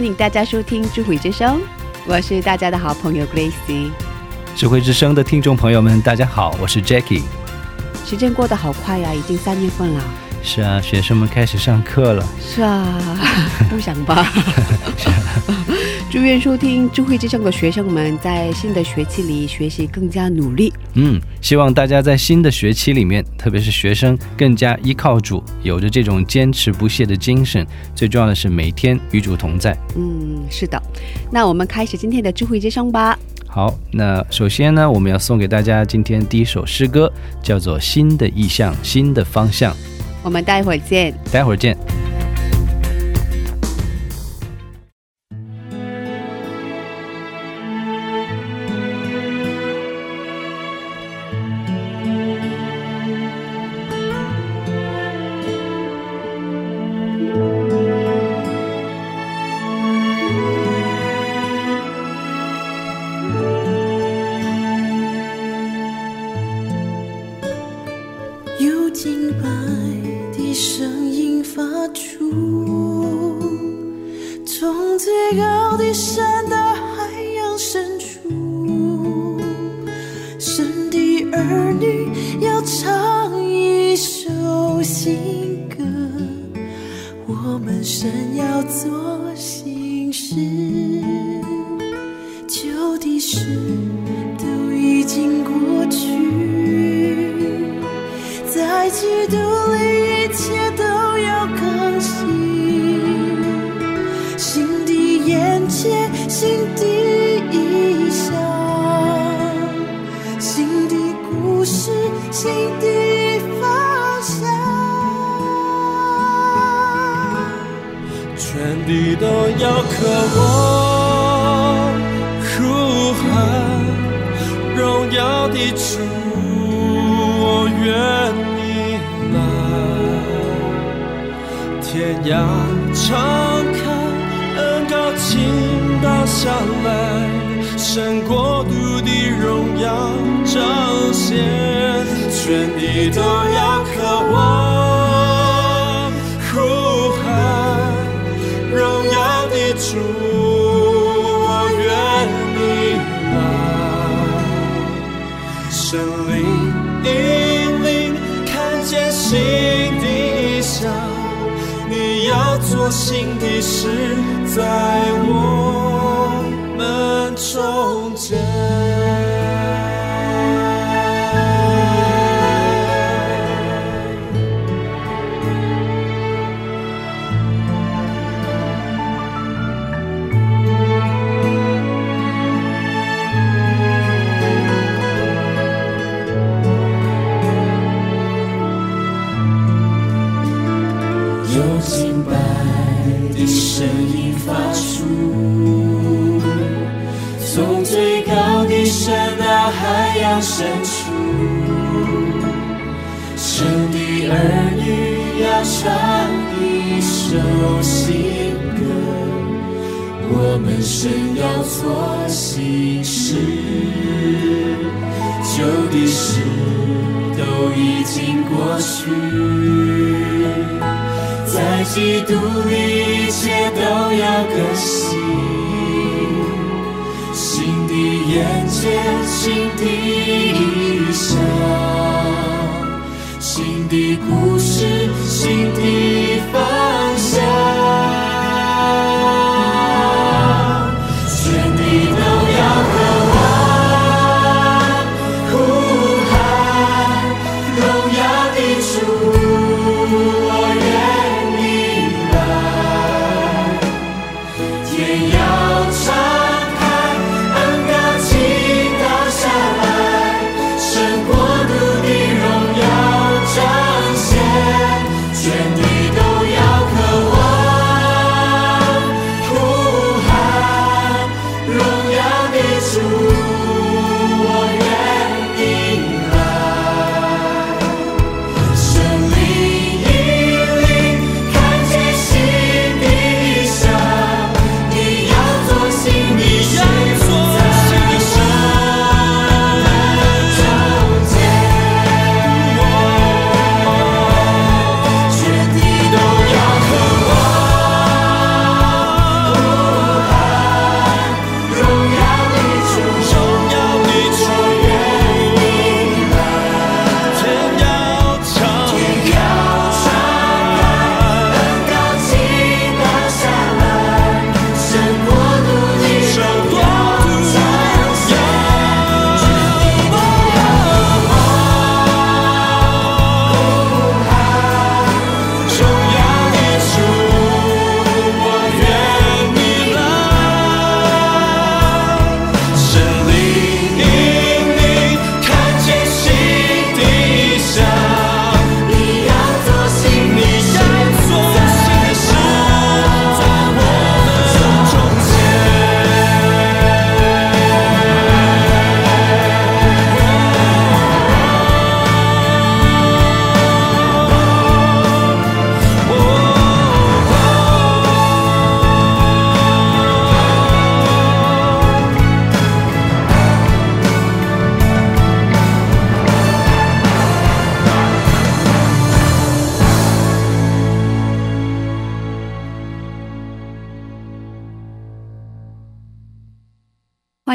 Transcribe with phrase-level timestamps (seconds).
[0.00, 1.60] 欢迎大家收听智慧之声，
[2.06, 3.90] 我是大家的好朋友 Gracie。
[4.56, 7.20] 智慧之声的听众朋友们，大家好，我是 Jackie。
[8.06, 10.02] 时间过得好快呀、已经三月份了。
[10.42, 12.26] 是啊，学生们开始上课了。
[12.40, 12.98] 是啊，
[13.68, 14.26] 不想吧？
[16.10, 20.72] 祝愿收听智慧之声的学生们在新的学期里学习更加努力。
[20.94, 27.64] 嗯，希望大家在新的学期里面，特别是学生，更加依靠主，有着这种坚持不懈的精神。
[27.94, 29.76] 最重要的是每天与主同在。
[29.96, 30.82] 嗯，是的。
[31.30, 33.16] 那我们开始今天的智慧之声吧。
[33.46, 39.72] 好，那首先呢，我们要送给大家今天第一首诗歌，叫做《新的意向，新的方向》。
[40.22, 41.14] 我们待会儿见。
[41.32, 41.76] 待会儿见。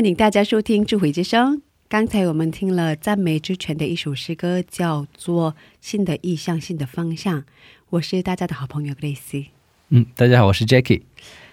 [0.06, 1.58] 欢迎大家收听《智慧之声》。
[1.90, 7.42] 刚才我们听了赞美之泉的一首诗歌，叫做《新的意向，新的方向》。
[7.90, 9.48] 我是大家的好朋友 Grace。
[9.90, 11.02] 嗯，大家好，我是 Jackie。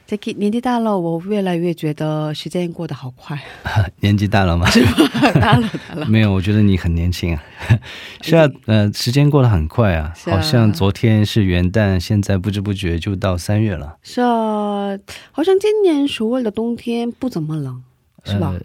[0.06, 3.42] Jackie，年纪大了，我越来越觉得时间过得好快。
[4.00, 4.68] 年纪大了吗？
[5.40, 6.04] 大了，大了。
[6.04, 7.42] 没有，我觉得你很年轻啊。
[8.20, 14.98] 是啊，呃，时间过得很快啊，啊好像昨天是元旦，现在不知不觉就到三月了，是啊，
[15.30, 17.82] 好像今年所谓的冬天不怎么冷，
[18.24, 18.50] 是吧？
[18.54, 18.60] 呃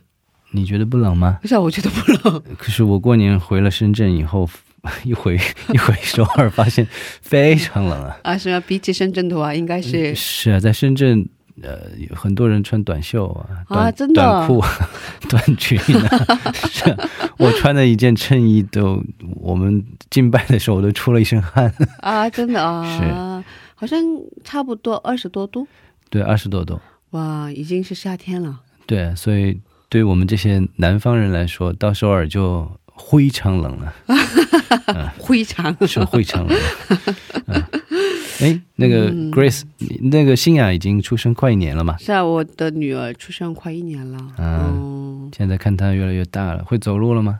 [0.51, 1.39] 你觉得不冷吗？
[1.41, 2.41] 不是啊，我觉得不冷。
[2.57, 4.49] 可是我过年回了深圳以后，
[5.03, 5.35] 一回
[5.73, 6.87] 一回首尔，发现
[7.21, 8.17] 非常冷啊。
[8.23, 11.27] 啊，是啊，比起深圳的话，应该是、是啊，在深圳，
[11.61, 14.63] 呃，有很多人穿短袖啊，短啊真的短裤、
[15.27, 16.51] 短裙啊。
[16.71, 19.03] 是啊，我穿的一件衬衣都，
[19.35, 21.71] 我们敬拜的时候我都出了一身汗。
[21.99, 23.43] 啊，真的啊，是
[23.75, 24.01] 好像
[24.45, 25.67] 差不多二十多度，
[26.09, 26.79] 对，二十多度。
[27.11, 28.61] 哇，已经是夏天了。
[28.87, 32.67] 对，所以对于我们这些南方人来说，到首尔就
[33.11, 33.93] 非常冷了，
[35.23, 36.57] 非常是非常冷
[38.39, 41.97] 哎，那个 Grace，、你那个新雅已经出生快一年了嘛？
[41.99, 44.17] 是啊，我的女儿出生快一年了。
[44.37, 47.39] 啊嗯，现在看她越来越大了，会走路了吗？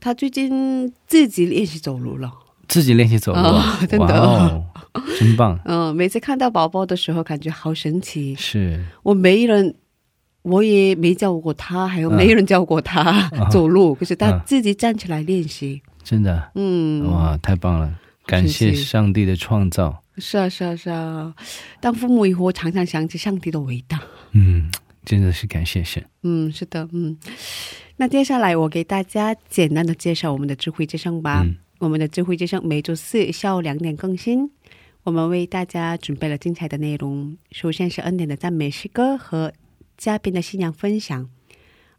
[0.00, 2.30] 她最近自己练习走路了。
[2.68, 4.64] 自己练习走路啊，哦 真的哦，
[5.18, 5.58] 真棒！
[5.64, 8.34] 嗯，每次看到宝宝的时候，感觉好神奇。
[8.34, 9.74] 是我没人，
[10.44, 15.82] 我也没教过他，还有嗯没人教过他、 走路，可是她嗯自己站起来练习。
[16.02, 17.92] 真的，嗯，哇，太棒了！
[18.26, 20.02] 感谢上帝的创造。
[20.18, 21.34] 是啊，是啊，是啊。
[21.80, 24.00] 当父母以后，常常想起上帝的伟大。
[24.32, 24.70] 嗯，
[25.04, 26.04] 真的是感谢神。
[26.22, 27.16] 嗯，是的，嗯。
[27.96, 31.42] 那接下来我给大家简单的介绍我们的智慧之声吧。
[31.44, 34.50] 嗯我们的智慧之声每周四下午两点更新。
[35.02, 39.52] 我们为大家准备了精彩的内容，首先是恩典的赞美诗歌和
[39.96, 41.28] 嘉宾的信仰分享。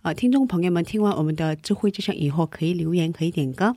[0.02, 3.76] 呃，听众朋友们听完我们的智慧之声以后，可以留言，可以点歌，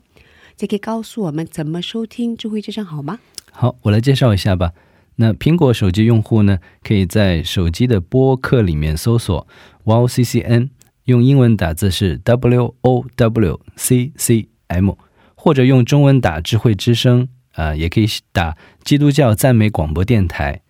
[0.58, 3.18] 也可以告诉我们怎么收听智慧之声，好吗？
[3.50, 4.72] 好，我来介绍一下吧。
[5.16, 9.48] 那苹果手机用户呢，可以在手机的播客里面搜索
[9.84, 10.68] “wow ccn”，
[11.04, 14.96] 用英文打字是 “w o w c c m”，
[15.34, 20.60] 或者用中文打“智慧之声”，啊、也可以打“基督教赞美广播电台”。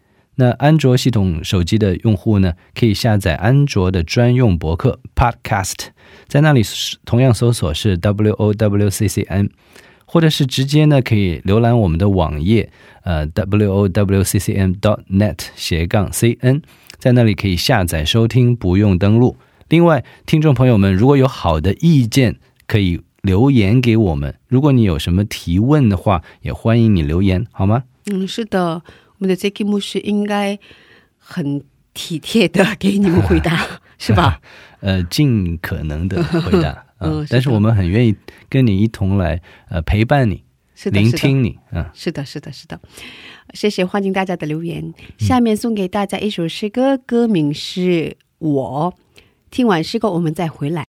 [0.41, 5.89] 那安卓系统手机的用户呢，可以下载安卓的专用博客 Podcast，
[6.29, 6.63] 在那里
[7.05, 9.51] 同样搜索是 W O W C C N，
[10.05, 12.71] 或者是直接呢可以浏览我们的网页，
[13.03, 16.63] 呃 W O W C C N dot net 斜杠 C N，
[16.99, 19.37] 在那里可以下载收听，不用登录。
[19.69, 22.37] 另外，听众朋友们如果有好的意见，
[22.69, 24.37] 可以留言给我们。
[24.47, 27.83] 如果你有什么提问的话，也欢迎你留言，好吗？
[28.07, 28.81] 嗯，是的，
[29.19, 30.59] 们的 Jacky 牧师应该
[31.19, 31.63] 很
[31.95, 33.67] 体贴的给你们回答，
[33.99, 34.41] 是吧？
[34.81, 38.15] 呃，尽可能的回答， 嗯但是我们很愿意
[38.49, 40.45] 跟你一同来呃陪伴你，
[40.75, 41.01] 是的。
[41.01, 41.85] 聆听你，嗯。
[41.93, 42.81] 是的，是的，是的，
[43.55, 44.95] 谢谢，欢迎大家的留言。
[45.19, 47.81] 下面送给大家一首诗歌，歌名是
[48.39, 48.95] 《我》。
[49.51, 50.85] 听完诗歌，我们再回来。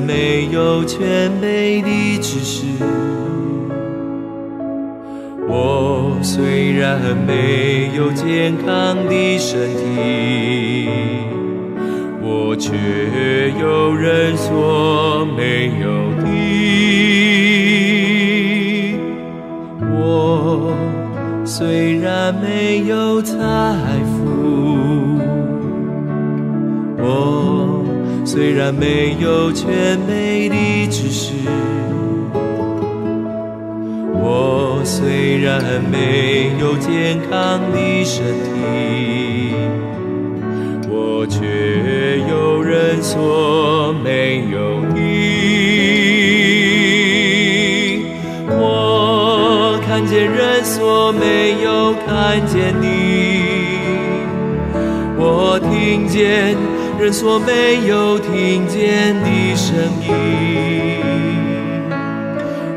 [0.00, 2.66] 没有全美的知识，
[5.48, 10.88] 我虽然没有健康的身体，
[12.22, 12.72] 我却
[13.60, 15.88] 有人所没有
[16.22, 16.26] 的。
[19.90, 20.72] 我
[21.44, 23.34] 虽然没有财
[28.38, 31.34] 虽然没有全美的知识，
[34.14, 39.56] 我虽然没有健康的身体，
[40.88, 45.00] 我却有人所没有的。
[48.50, 52.86] 我看见人所没有看见的，
[55.16, 56.56] 我听见
[57.00, 60.10] 人所没有听见的声音，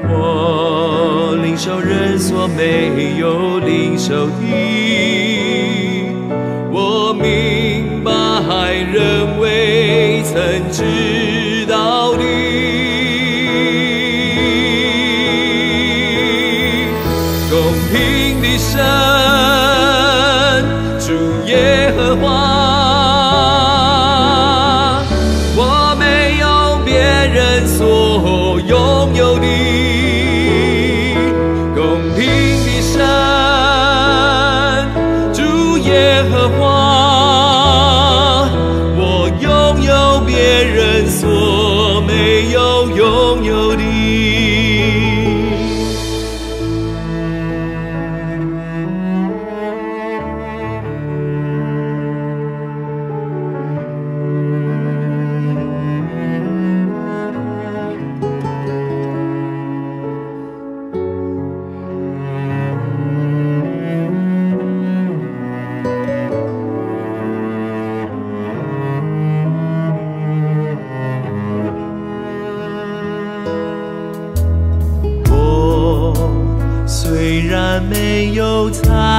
[0.08, 4.44] 我领受人所没有领受的。
[6.72, 8.12] 我明白
[8.72, 10.84] 人未曾知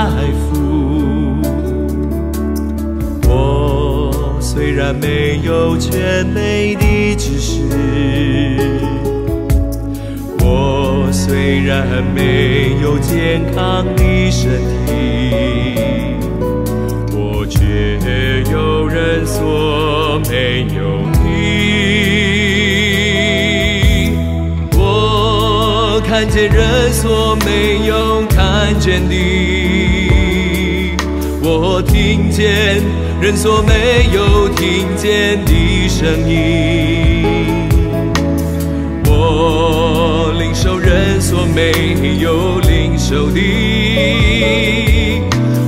[0.03, 1.39] 财富，
[3.29, 7.61] 我虽然没有全美的知识，
[10.41, 14.51] 我虽然没有健康的身
[14.87, 14.91] 体，
[17.13, 21.21] 我却有人所没有的。
[24.77, 29.15] 我看见人所没有看见的，
[31.65, 32.83] 我听见
[33.21, 37.69] 人所没有听见的声音，
[39.07, 43.41] 我领受人所没有领受的，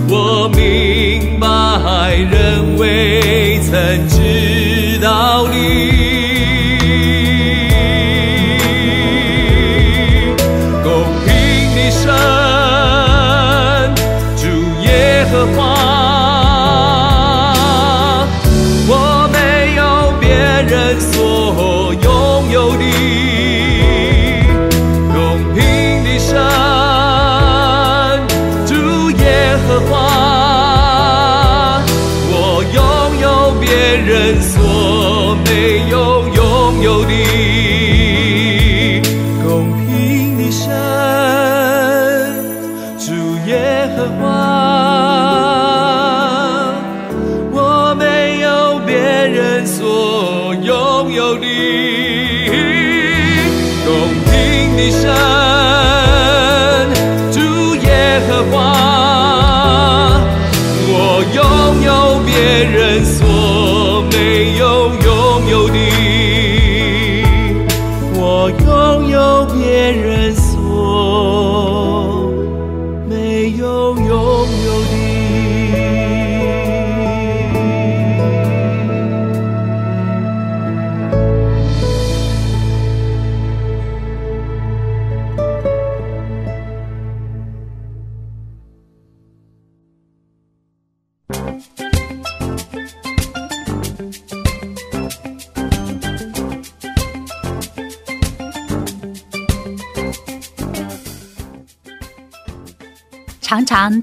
[0.08, 5.93] 我明白人未曾知道的。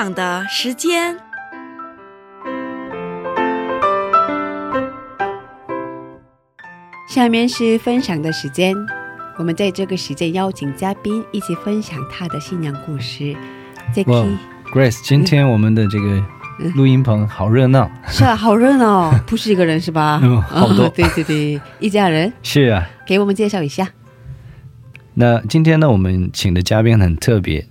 [0.00, 1.14] 分享的时间。
[7.06, 8.74] 下面是分享的时间，
[9.36, 13.36] 我们在这个时间邀请嘉宾一起分享他的信仰故事。
[14.06, 16.24] 哇 Jacky，，Grace，今天我们的这个
[16.74, 17.90] 录音棚好热闹。
[18.08, 20.18] 是啊，好热闹，不是一个人是吧？
[20.24, 23.86] 嗯好多哦 对对对，一家人，是啊，给我们介绍一下。
[25.12, 27.66] 那今天呢，我们请的嘉宾很特别。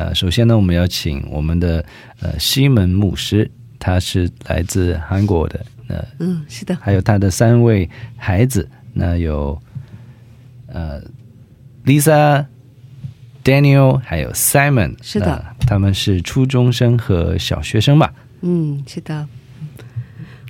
[0.00, 1.84] 呃，首先呢，我们要请我们的
[2.22, 7.86] 呃西门牧师，他是来自韩国的，呃，嗯，是的，还有他的三位
[8.16, 9.60] 孩子，那有
[10.68, 11.02] 呃
[11.84, 12.46] Lisa、
[13.44, 18.10] Daniel 还有 Simon，是的他们是初中生和小学生吧？
[18.40, 19.28] 嗯，是的。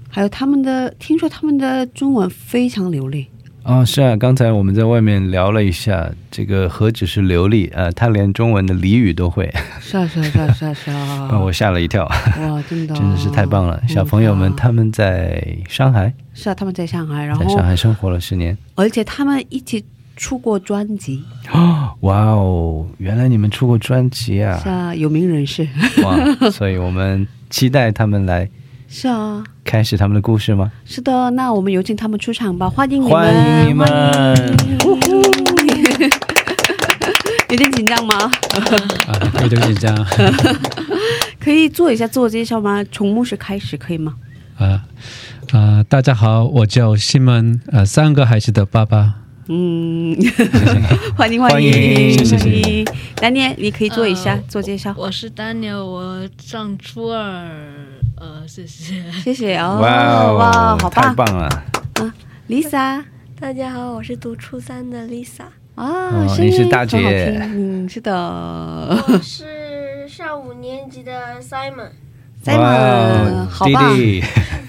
[0.08, 3.26] 还有他们的，听说他们的中文非常流利。
[3.70, 9.48] 哦，是啊，刚才我们在外面聊了一下，这个何止是流利，呃，他连中文的俚语都会，
[9.80, 11.28] 是啊，是啊，是啊，是啊，是啊。
[11.30, 13.78] 把我吓了一跳，哇，真的，真的是太棒了！
[13.84, 18.58] 嗯小朋友们啊他们在上海，是啊，他们在上海，然后在上海生活了十年。
[18.74, 19.84] 而且他们一起
[20.16, 24.68] 出过专辑，哦， 哇哦，原来你们出过专辑啊是！
[24.68, 25.68] 啊，有名人士。
[26.02, 26.18] 哇，
[26.50, 28.50] 所以我们期待他们来
[28.92, 30.72] 是啊，开始他们的故事吗？
[30.84, 33.86] 是的，那我们有请他们出场吧，欢迎你们，欢迎你们！
[33.86, 36.10] 欢迎
[37.50, 38.16] 有点紧张吗？
[39.06, 39.94] 啊，有点紧张
[41.38, 42.84] 可以做一下自我介绍吗？
[42.90, 44.14] 从牧师开始可以吗？
[44.58, 44.82] 啊
[45.52, 45.84] 啊！
[45.88, 49.19] 大家好，我叫西门，呃，三个孩子的爸爸。
[49.52, 50.16] 嗯，
[51.18, 52.86] 欢迎欢迎迎，谢谢欢迎。
[53.16, 54.94] 丹尼，你可以做一下呃自我介绍。
[54.96, 57.20] 我是丹尼尔，我上初二，
[58.16, 59.02] 呃，谢谢。
[59.24, 61.48] 谢谢哦，哇哦，哇，好太棒棒了
[62.48, 63.02] ！，Lisa
[63.40, 65.42] 大家好，我是读初三的 Lisa。
[65.74, 71.90] 啊，哦声音你是大听嗯，是的我是上五年级的 Simon。
[72.44, 73.96] ，Simon，好棒，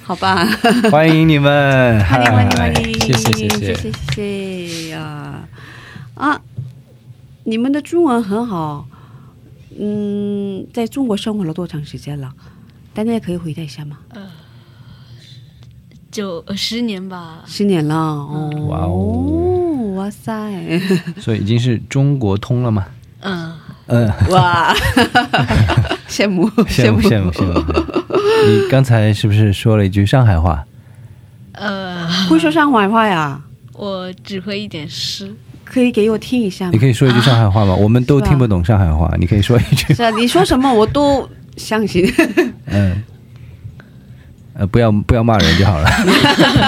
[0.03, 0.47] 好棒。
[0.89, 2.03] 欢迎你们！
[2.05, 3.91] 欢迎欢迎欢迎，谢谢谢
[4.87, 5.47] 谢啊
[6.15, 6.41] 啊！
[7.43, 8.87] 你们的中文很好，
[9.79, 12.31] 嗯，在中国生活了多长时间了？
[12.93, 13.97] 丹丹可以回答一下吗？
[14.09, 14.21] 呃，
[16.11, 20.79] 九十年吧，十年了哦，哇哦，哇塞！
[21.19, 22.85] 所以已经是中国通了吗？
[23.21, 23.53] 嗯
[23.87, 24.73] 嗯，哇，
[26.07, 27.53] 羡慕 羡慕羡慕羡慕！
[28.47, 30.65] 你刚才是不是说了一句上海话？
[31.53, 32.00] 呃。
[32.31, 33.39] 会说上海话呀？
[33.73, 36.77] 我只会一点诗，可以给我听一下吗你？
[36.79, 37.73] 可以说一句上海话吗？
[37.75, 39.93] 我们都听不懂上海话，你可以说一句。
[39.93, 42.05] 是啊，你说什么我都相信。
[42.67, 43.03] 嗯，
[44.53, 45.89] 呃，不要不要骂人就好了。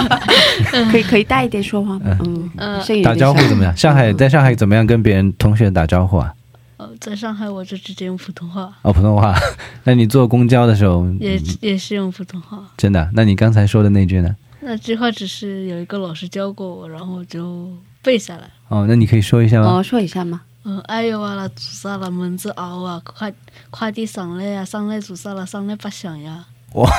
[0.92, 2.18] 可以可以大一点说话吗？
[2.26, 3.76] 嗯，嗯声音打招呼怎么样？
[3.78, 6.34] 上海在上海怎么样跟别人同学打招呼啊？
[6.78, 9.36] 呃，在上海我就直接用普通话，哦，普通话。
[9.84, 12.60] 那你坐公交的时候，也嗯也是用普通话。
[12.78, 13.08] 真的？
[13.14, 14.36] 那你刚才说的那句呢？
[14.64, 17.70] 那句话只是有一个老师教过我，然后我就
[18.02, 18.50] 背下来。
[18.70, 19.68] 哦，那你可以说一下吗？
[19.80, 20.42] 哦，说一下吗？
[20.66, 22.10] 嗯，哎呦啊啦，做啥啦？
[22.10, 23.32] 门子熬啊，快
[23.70, 25.46] 快递上来呀，上来做啥了？
[25.46, 26.46] 上来不响呀。
[26.74, 26.90] 哇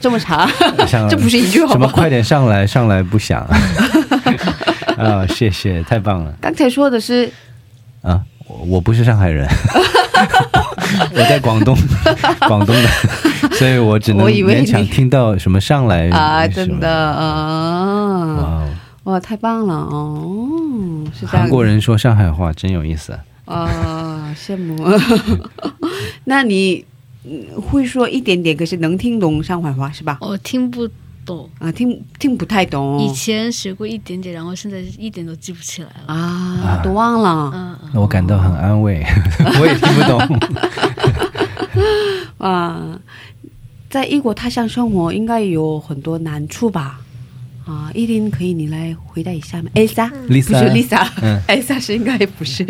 [0.00, 0.48] 这么长，
[1.10, 1.86] 这不是一句好什么？
[1.86, 1.92] 吗？
[1.92, 3.46] 快点上来，上来不响。
[4.96, 7.30] 啊、谢谢，太棒了刚才说的是
[8.00, 8.22] 啊！
[8.46, 9.48] 我我不是上海人，
[11.12, 11.76] 我在广东，
[12.46, 12.88] 广东的，
[13.56, 17.26] 所以我只能勉强听到什么上来啊，真的哇啊，
[18.38, 18.68] 哦，
[19.04, 21.42] 哇，太棒了哦，是这样。
[21.42, 23.18] 韩国人说上海话真有意思。
[23.46, 24.76] 啊，羡慕。
[26.24, 26.84] 那你
[27.24, 30.16] 嗯会说一点点，可是能听懂上海话是吧？
[30.20, 30.88] 我听不
[31.24, 36.14] 懂，啊，听听不太懂以前学过一点点，然后现在一点都记不起来了。
[36.14, 39.02] 啊，都忘了嗯嗯，那我感到很安慰，
[39.60, 40.18] 我也听不懂。
[42.38, 42.98] 啊。
[43.90, 46.98] 在异国他乡生活应该有很多难处吧？
[47.64, 52.64] 啊，一定可以你来回答一下吗？Elsa，不 Lisa，是 Lisa，嗯 Elsa 是应该不是。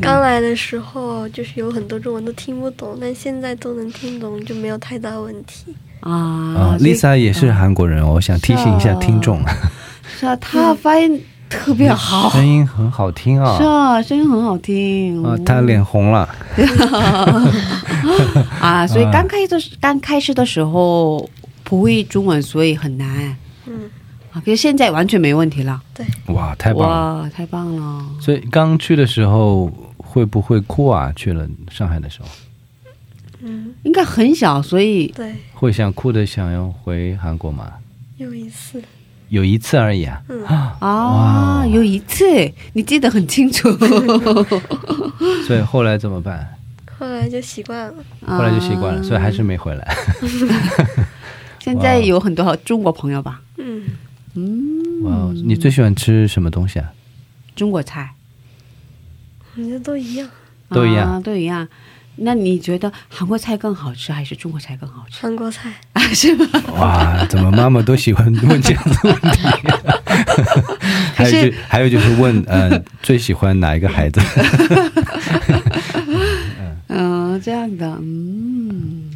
[0.00, 5.74] 刚来的时候就是有很多中文都听不懂，但现在都能听懂，就没有太大问题。
[6.10, 9.40] 啊，Lisa 也是韩国人哦，我想提醒一下听众，
[10.18, 13.64] 是啊，他发音特别好，声音很好听啊是。
[13.64, 16.28] 啊，声音很好听啊，他脸红了。
[18.60, 21.28] 啊，所以刚开始的时刚开始的时候
[21.64, 23.90] 不会中文，所以很难嗯，
[24.32, 24.40] 啊。
[24.44, 27.22] 可是现在完全没问题了，对哇，太棒了！
[27.22, 28.04] 哇，太棒了！
[28.20, 31.12] 所以刚去的时候会不会哭啊？
[31.16, 32.28] 去了上海的时候，
[33.40, 37.72] 嗯，应该很小，所以对，会想哭的想要回韩国吗？
[38.16, 38.82] 有一次，
[39.28, 40.22] 有一次而已啊。
[40.28, 40.42] 嗯，
[40.80, 42.24] 啊，有一次
[42.72, 43.70] 你记得很清楚，
[45.46, 46.48] 所以后来怎么办？
[46.98, 47.94] 后来就习惯了。
[48.26, 49.96] 后来就习惯了，啊所以还是没回来。
[51.60, 53.42] 现在有很多中国朋友吧？
[53.58, 53.82] 嗯，
[54.34, 56.90] 嗯，哇哦，你最喜欢吃什么东西啊？
[57.54, 58.10] 中国菜
[59.56, 60.28] 我觉得都一样。
[60.68, 61.66] 都一样啊都一样。
[62.16, 65.20] 那你觉得韩国菜更好吃还是中国菜更好吃？
[65.20, 66.46] 韩国菜，啊， 是吗？
[66.78, 69.42] 哇，怎么妈妈都喜欢问这样的问题？
[71.14, 74.20] 还有就还有就是问，呃，最喜欢哪一个孩子？
[76.88, 79.10] 嗯、这样的，嗯，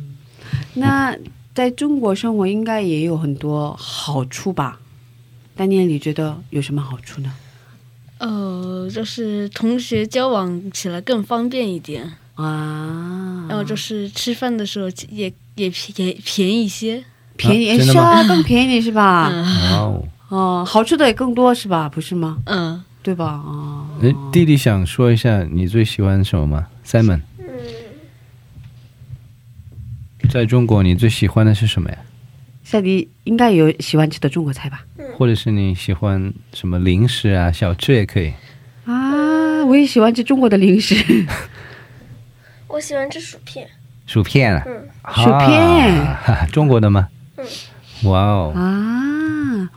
[0.75, 1.17] 那
[1.55, 4.79] 在中国生活应该也有很多好处吧？
[5.57, 7.33] 丹尼尔，你觉得有什么好处呢？
[8.19, 17.03] 呃，就是同学交往起来更方便一点，啊，然后就是吃饭的时候也也便也便宜一些。
[17.37, 19.31] 便宜、是啊，更便宜是吧？
[19.33, 21.89] 嗯哦，哦，好吃的也更多是吧？
[21.89, 22.37] 不是吗？
[22.45, 23.41] 嗯，对吧？
[23.47, 27.21] 哦，哎，弟弟想说一下你最喜欢什么吗？Simon，
[30.31, 31.97] 在中国你最喜欢的是什么呀？
[32.63, 34.85] 夏迪应该有喜欢吃的中国菜吧？
[35.17, 38.35] 或者是你喜欢什么零食啊、小吃也可以。
[38.85, 40.95] 啊，我也喜欢吃中国的零食，
[42.73, 43.67] 我喜欢吃薯片。
[44.07, 47.09] 薯片啊，嗯，薯片啊 中国的吗？
[47.37, 47.45] 嗯
[48.05, 49.69] 哇哦，啊，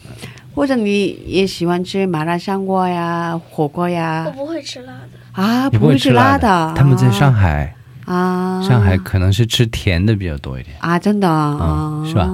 [0.56, 4.34] 或者你也喜欢吃麻辣香锅呀、火锅呀我呀？
[4.36, 5.42] 不会吃辣的。
[5.42, 6.74] 啊，不会吃辣的？
[6.76, 7.76] 他们在上海，
[8.06, 11.58] 啊，上海可能是吃甜的比较多一点，啊，真的啊、
[12.02, 12.30] 嗯是吧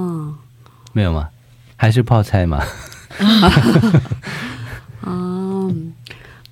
[0.94, 1.28] 没有吗？
[1.76, 2.62] 还是泡菜吗？
[5.02, 5.10] 啊，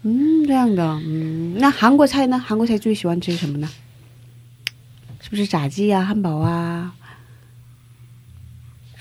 [0.04, 2.40] 嗯，这样的，嗯，那韩国菜呢？
[2.44, 3.70] 韩国菜最喜欢吃什么呢？
[5.28, 6.94] 是不是炸鸡啊、汉堡啊？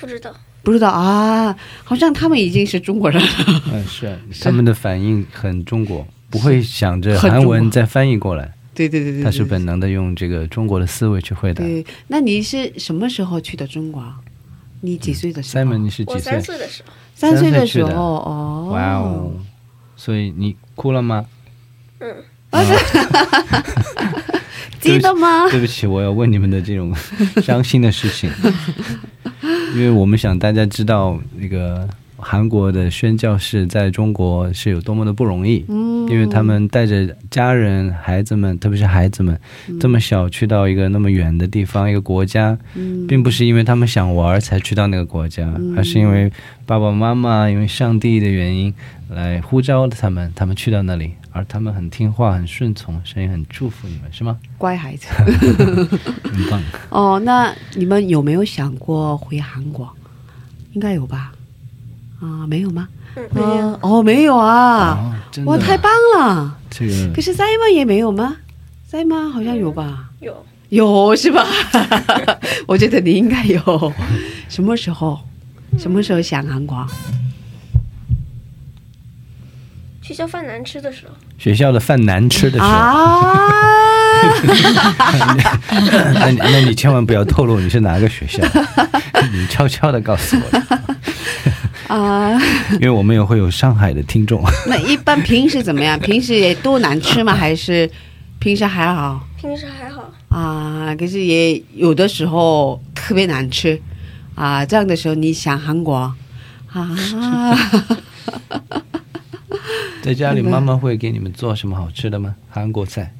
[0.01, 0.35] 不知道，
[0.65, 3.29] 不知道啊，好像他们已经是中国人了。
[3.73, 11.63] 嗯，是啊 他们的反应很中国，不会想着韩文再翻译过来，对对对对，他是本能的用这个中国的思维去回答。
[11.63, 11.87] 对。
[12.09, 14.05] 那你是什么时候去的中国？
[14.81, 16.43] 你几岁的时候？Simon，你是几岁三？
[16.43, 18.69] 岁的时候，三岁的时候哦。
[18.73, 19.33] 哇哦！
[19.97, 21.25] 所以你哭了吗？
[22.01, 22.15] 嗯，
[24.87, 25.49] 记得吗？
[25.51, 26.95] 对不起，我要问你们的这种
[27.43, 28.31] 伤心的事情，
[29.75, 31.87] 因为我们想大家知道那个
[32.19, 39.39] 韩国的宣教士在中国是有多么的不容易，嗯，因为他们带着家人、孩子们，特别是孩子们，
[39.79, 43.07] 这么小去到一个那么远的地方、一个国家，嗯。
[43.07, 46.31] 并不是因为他们想玩才去到那个国家，而是因为
[46.67, 48.75] 爸爸妈妈因为上帝的原因
[49.11, 54.37] 来呼召他们，他们去到那里，而他们很听话、很顺从，神也很祝福你们，是吗？
[54.59, 55.07] 乖孩子。
[55.13, 56.61] 很棒。
[56.91, 59.89] 哦，那你们有没有想过回韩国？
[60.73, 61.33] 应该有吧？
[62.21, 62.89] 啊，没有吗？
[63.15, 63.69] 嗯，没有。
[63.69, 65.15] 啊哦，没有啊！
[65.39, 66.59] 哦，哇，太棒了！
[66.69, 68.37] 这个可是 Simon 也没有吗
[68.91, 70.11] ？Simon 好像有吧？
[70.21, 71.47] 有，有是吧？
[72.67, 73.93] 我觉得你应该有。
[74.49, 75.21] 什么时候？
[75.79, 76.87] 什么时候想韩国？
[80.03, 83.37] 学校饭难吃的时候，学校的饭难吃的时候，啊！
[86.15, 88.41] 那你那你千万不要透露你是哪个学校，
[89.33, 90.37] 你悄悄的告诉
[91.89, 92.41] 我，啊，
[92.75, 94.41] 因为我们也会有上海的听众。
[94.67, 95.99] 那一般平时怎么样？
[96.01, 97.35] 平时也都难吃吗？
[97.35, 97.91] 还是
[98.39, 100.13] 平时还好平时还好。
[100.29, 100.95] 啊？
[100.97, 103.81] 可是也有的时候特别难吃
[104.37, 104.65] 啊。
[104.65, 106.15] 这样的时候，你想韩国啊？
[110.03, 112.37] 在家里，妈妈会给你们做什么好吃的吗？
[112.49, 113.13] 韩国菜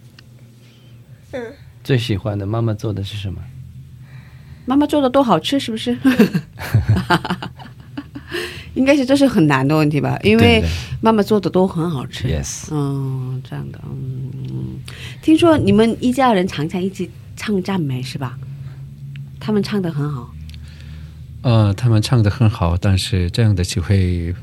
[1.33, 1.43] 嗯，
[1.83, 3.41] 最喜欢的，妈妈做的是什么？
[4.67, 5.97] 妈妈做的都好吃，是不是？
[8.75, 10.19] 应该是这是很难的问题吧？
[10.23, 10.63] 因为
[11.01, 12.29] 妈妈做的都很好吃。
[12.29, 14.79] Yes 嗯，这样的，嗯，
[15.23, 18.39] 听说你们一家人常常一起唱赞美是吧？
[19.41, 20.31] 他们唱的很好
[21.47, 24.35] 呃，他们唱的很好，但是这样的机会，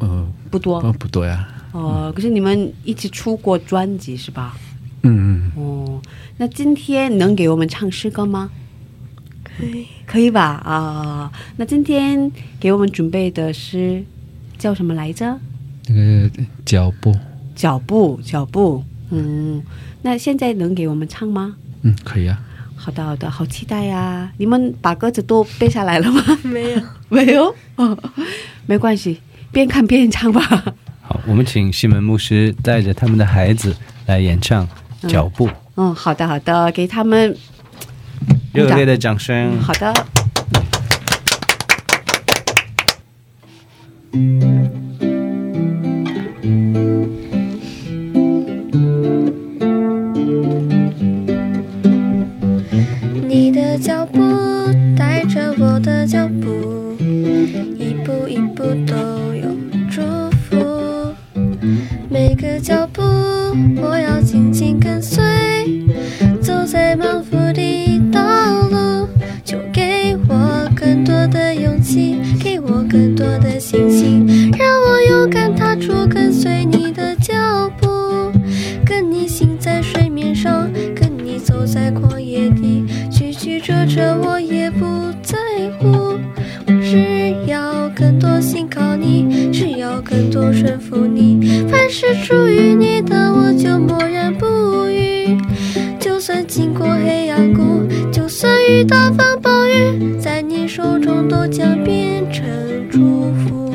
[0.00, 1.46] 呃，不多呃不多呀。
[1.72, 4.56] 哦、可是你们一起出过专辑是吧？
[5.02, 6.00] 嗯嗯，哦，
[6.38, 8.50] 那今天能给我们唱诗歌吗？
[9.44, 9.86] 可以。
[10.06, 10.42] 可以吧？
[10.64, 14.02] 啊、那今天给我们准备的诗
[14.56, 15.38] 叫什么来着？
[15.88, 16.30] 那个
[16.64, 17.14] 脚步，
[17.54, 18.82] 脚步，脚步。
[19.10, 19.62] 嗯，
[20.00, 21.54] 那现在能给我们唱吗？
[21.82, 22.42] 嗯，可以啊。
[22.86, 24.30] 好的，好的，好期待呀！
[24.36, 26.22] 你们把歌词都背下来了吗？
[26.44, 27.98] 没有， 没有，哦，
[28.64, 29.20] 没关系，
[29.50, 30.40] 边看边唱吧。
[31.02, 33.74] 好，我们请西门牧师带着他们的孩子
[34.06, 34.64] 来演唱
[35.08, 37.36] 《脚步》，嗯，好的，好的，给他们
[38.52, 39.60] 热烈的掌声。
[39.60, 39.92] 好的。
[44.12, 45.15] 个
[90.16, 95.36] 更多顺服你，凡是属于你的，我就默然不语。
[96.00, 102.46] 就算经过黑暗谷，就算遇到风暴雨，在你手中都将变成
[102.90, 103.74] 祝福。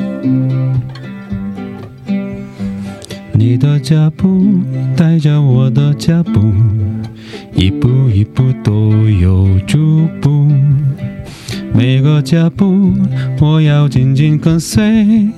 [3.34, 4.44] 你的脚步
[4.96, 6.52] 带着我的脚步，
[7.54, 10.50] 一步一步都有祝福。
[11.72, 12.92] 每个脚步
[13.40, 15.28] 我要紧紧跟随，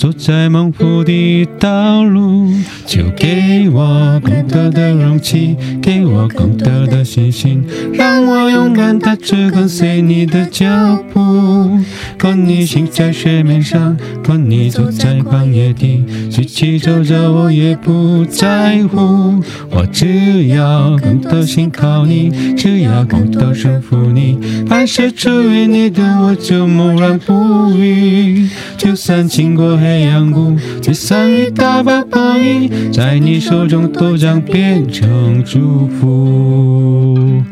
[0.00, 2.50] 走在蒙福的道路，
[2.86, 10.64] 就给我更多的勇气，给我更多的信心，让我勇敢踏出跟随你的脚
[11.12, 11.78] 步，
[12.16, 37.42] 跟你行在水面上，跟你走在旷野地，曲曲折折我也不在乎，我只要更多心靠你，只要更多顺服你，凡是属于你的我就默然不语，就算经过黑暗谷，就算遇到暴暴雨，在你手中都将变成祝福。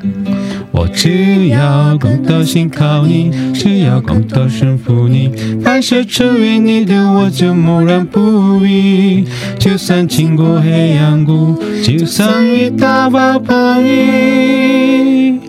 [0.71, 5.31] 我只要更多心靠你，只要更多顺服你，
[5.63, 9.25] 凡是属于你的我就默然不语。
[9.59, 15.41] 就算经过黑暗谷，就算遇到暴暴雨，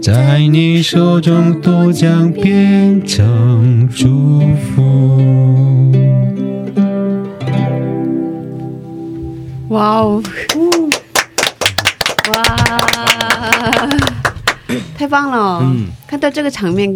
[0.00, 5.73] 在你手中都将变成祝福。
[9.74, 10.22] 哇哦，
[12.30, 12.44] 哇，
[14.96, 15.58] 太棒了！
[15.64, 16.88] 嗯看到这个场面，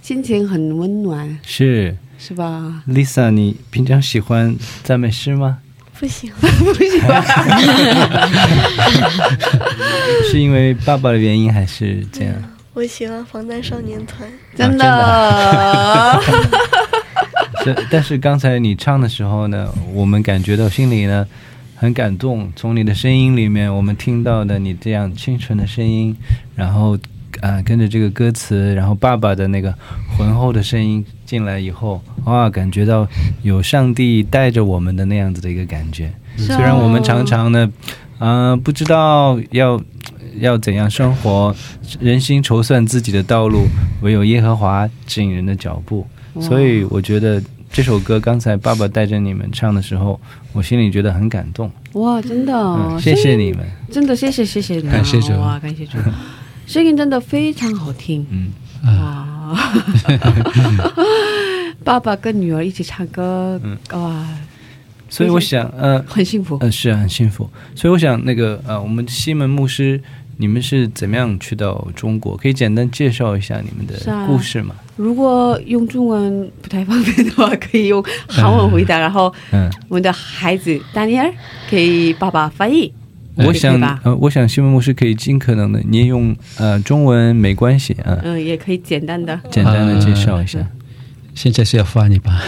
[0.00, 5.58] 心情很温暖，是是吧？Lisa，你平常喜欢赞美诗吗？
[5.98, 7.20] 不喜欢， 不喜欢，
[10.30, 12.32] 是因为爸爸的原因还是这样？
[12.72, 14.30] 我喜欢防弹少年团。
[14.56, 16.20] 真的。
[17.90, 21.26] 但是刚才你唱的时候呢，我们感觉到心里呢
[21.80, 22.52] 很感动。
[22.54, 26.14] 从你的声音里面，我们听到的你这样清纯的声音，
[26.54, 26.94] 然后
[27.40, 29.74] 啊、呃跟着这个歌词，然后爸爸的那个
[30.14, 33.08] 浑厚的声音进来以后，哇，感觉到
[33.40, 36.12] 有上帝带着我们的那样子的一个感觉。
[36.36, 37.72] 虽然我们常常呢，
[38.18, 39.80] 啊、不知道要
[40.38, 41.56] 要怎样生活，
[41.98, 43.66] 人心筹算自己的道路，
[44.02, 46.06] 唯有耶和华指引人的脚步。
[46.42, 50.20] 所以我觉得这首歌刚才爸爸带着你们唱的时候，
[50.52, 51.70] 我心里觉得很感动。
[51.92, 53.64] 哇，真的，嗯，谢谢你们。
[53.90, 55.96] 真的谢谢谢谢你们感谢主哇，感谢主，
[56.66, 58.50] 声音真的非常好听，嗯，
[58.98, 59.56] 哇，
[61.84, 64.26] 爸爸跟女儿一起唱歌，嗯哇，
[65.08, 66.58] 所以我想，呃，很幸福。
[66.60, 67.48] 呃，是啊，很幸福。
[67.74, 70.00] 所以我想，那个呃，我们西门牧师，
[70.40, 72.34] 你们是怎么样去到中国？
[72.34, 73.94] 可以简单介绍一下你们的
[74.26, 74.74] 故事吗？
[74.96, 81.30] 如果用中文不太方便的话，可以用韩文回答， 然后嗯，我们的孩子丹尼尔
[81.68, 82.90] 给爸爸翻译。
[83.36, 89.38] 我想呃，我想新闻牧师可以尽可能的，你用呃中文没关系啊，嗯，也可以简单的。
[89.50, 90.58] 简单的介绍一下。
[91.34, 92.40] 现在是要翻译吧？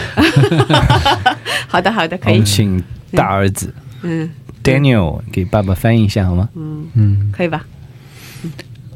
[1.69, 2.45] 好的，好的，可以我们。
[2.45, 4.29] 请大儿子嗯
[4.63, 6.49] Daniel 给爸爸翻译一下好吗？
[6.55, 7.65] 嗯，嗯，可以吧？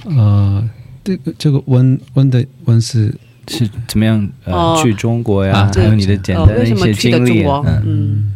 [0.05, 0.68] 呃，
[1.05, 3.14] 这个这个温温的温是
[3.48, 5.53] 是怎么样呃、哦去中国呀？
[5.61, 7.64] 啊还有你的简哦单，的一些为什么去的经历中国？
[7.66, 8.33] 嗯嗯，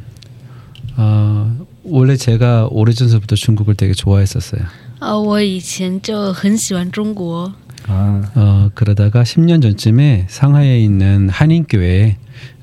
[0.96, 4.62] 어, 원래 제가 오래전부터 중국을 되게 좋아했었어요.
[5.00, 7.52] 啊，我以前就很喜欢中国，
[7.86, 12.16] 啊， 어, 그러다가 10년 전쯤에 상하이에 있는 한인교회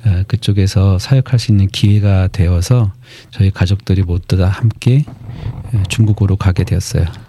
[0.05, 2.91] 어, 그쪽에서 사역할 수 있는 기회가 되어서
[3.31, 5.05] 저희 가족들이 모두 다 함께
[5.73, 7.05] 어, 중국으로 가게 되었어요.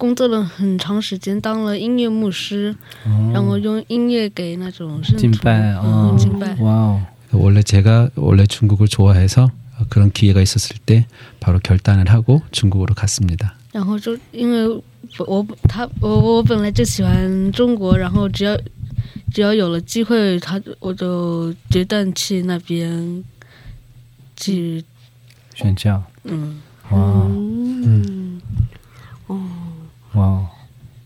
[0.00, 2.74] 工作了很长时间，当了音乐牧师，
[3.32, 11.06] 然后用音乐给那种圣徒敬拜哦嗯敬拜，哇哦， 원래 제가 원래 중국을 좋아해서 어, 그런 기회가 있었을 때
[11.40, 13.54] 바로 결단을 하고 중국으로 갔습니다.
[13.72, 14.66] 然后就因为
[15.18, 18.56] 我我他我我本来就喜欢中国，然后只要
[19.32, 23.24] 只要有了机会，他我就决定去那边
[24.36, 24.82] 去，
[25.54, 26.56] 选教，嗯，
[26.90, 28.19] 哇嗯，哦，
[30.13, 30.41] 哇，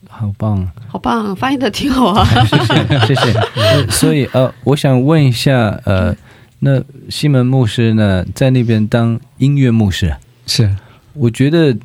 [0.09, 0.67] 好棒！
[0.87, 2.25] 好棒，翻译的挺好啊。
[2.45, 3.39] 谢谢谢谢。
[3.55, 6.15] 呃 所以呃，我想问一下，呃，
[6.59, 10.15] 那西门牧师呢，在那边当音乐牧师，
[10.47, 10.73] 是
[11.13, 11.75] 我觉得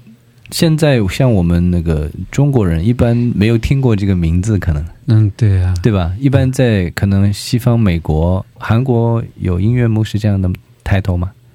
[0.50, 6.12] 现在像我们那个中国人，一般没有听过这个名字，可能嗯,对啊，对吧？
[6.18, 10.48] 一般在可能西方、美国、韩国有音乐牧师这样的
[10.82, 11.30] 抬头吗？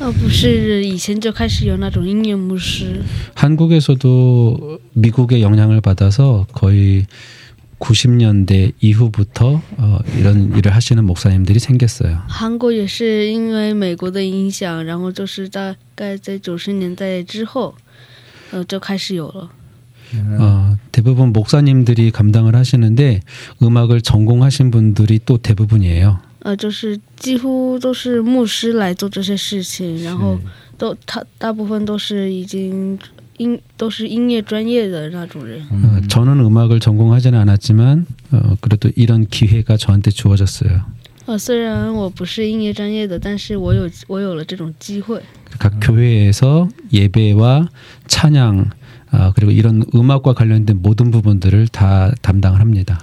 [0.00, 3.02] 呃，不是以前就开始有那种音乐牧师，
[3.34, 7.06] 한국에서도 미국의 영향을 받아서 거의
[7.78, 12.22] 90년대 이후부터 어, 이런 일을 하시는 목사님들이 생겼어요.
[12.26, 17.74] 韩国也是因为美国的影响，然后就是大概在九十年代之后，
[18.52, 19.50] 呃，就开始有了。
[20.38, 23.20] 어, 대부분 목사님들이 감당을 하시는데
[23.62, 26.20] 음악을 전공하신 분들이 또 대부분이에요.
[26.48, 30.38] 呃，就是几乎都是牧师来做这些事情，然后
[30.76, 32.98] 都他大部分都是已经
[33.38, 35.62] 音都是音乐专业的那种人。
[35.70, 40.82] 어, 저는 음악을 전공하지는 않았지만 어, 그래도 이런 기회가 저한테 주어졌어요.
[41.26, 45.22] 呃，虽然我不是音乐专业的，但是我有我有了这种机会。
[45.58, 47.68] 각 교회에서 예배와
[48.06, 48.70] 찬양
[49.10, 52.98] 아, 그리고 이런 음악과 관련된 모든 부분들을 다 담당을 합니다.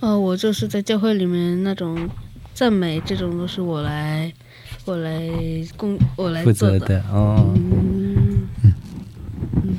[0.00, 2.10] 呃，我就是在教会里面那种
[2.59, 4.29] 赞美，这种都是我来
[4.83, 5.21] 我来
[5.77, 6.77] 供我来负做的。
[6.77, 7.53] 责的哦。
[7.55, 8.73] 嗯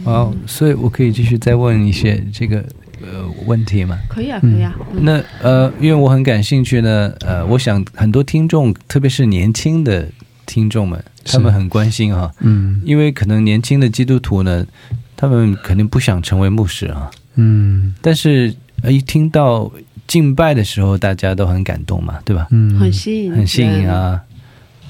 [0.07, 2.65] 哦，所以我可以继续再问一些这个
[3.03, 3.99] 呃问题吗？
[4.09, 4.75] 可以啊，可以啊。
[4.95, 10.09] 嗯那呃，因为我很感兴趣呢，呃，我想很多听众，特别是年轻的
[10.47, 14.67] 听众们，他们很关心哈，嗯,因为可能年轻的基督徒呢，
[15.19, 19.71] 他们肯定不想成为牧师啊，嗯,但是呃一听到
[20.10, 22.48] 敬拜的时候，大家都很感动嘛，对吧？
[22.52, 24.22] 음, 很吸引，很吸引啊。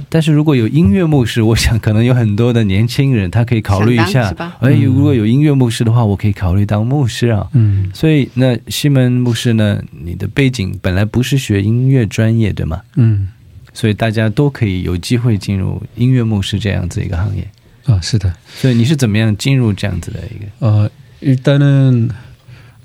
[0.09, 7.47] 但是如果有音乐牧师，我想可能有很多的年轻人，他可以考虑一下想当是吧，哎，嗯如果有音乐牧师的话，我可以考虑当牧师啊。
[7.53, 9.81] 음, 所以，那西门牧师呢？
[10.03, 12.81] 你的背景本来不是学音乐专业，对吗？
[12.97, 13.27] 음.
[13.73, 17.47] 所以大家都可以有机会进入音乐牧师这样子一个行业。
[17.85, 20.67] 아, 是的.所以你是怎么样进入这样子的一个？
[20.67, 20.89] 어,
[21.21, 22.09] 일단은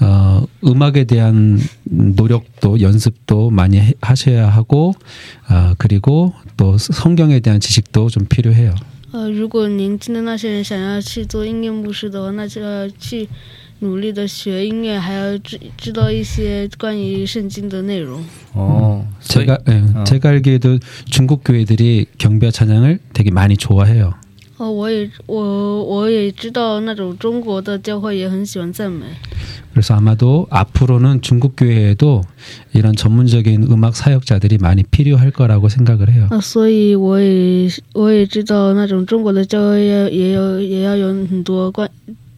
[0.00, 4.94] 어, 음악에 대한 노력도 연습도 많이 해- 하셔야 하고
[5.46, 8.74] 아, 그리고 또 성경에 대한 지식도 좀 필요해요.
[9.12, 13.28] 呃，如果年轻的那些人想要去做音乐牧师的话，那就要去
[13.78, 18.24] 努力的学音乐，还要知知道一些关于圣经的内容。
[18.54, 20.04] 어, 所以 제가 예, 어.
[20.04, 24.14] 제가 알기에도 중국 교회들이 경배와 찬양을 되게 많이 좋아해요.
[24.56, 29.04] 哦，我也我我也知道那种中国的教会也很喜欢赞美。
[29.72, 32.22] 그래서 아마도 앞으로는 중국 교회에도
[32.72, 36.28] 이런 전문적인 음악 사역자들이 많이 필요할 거라고 생각을 해요.
[36.30, 41.88] 啊，所以我也我也知道那种中国的教会也也有也要有很多关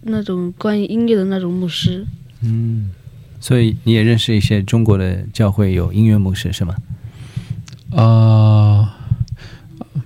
[0.02, 2.06] 那种关于音乐的那种牧师。
[2.42, 2.90] 음,
[3.40, 6.74] 所以你也认识一些中国的教会有音乐牧师是吗？
[7.92, 8.86] 어,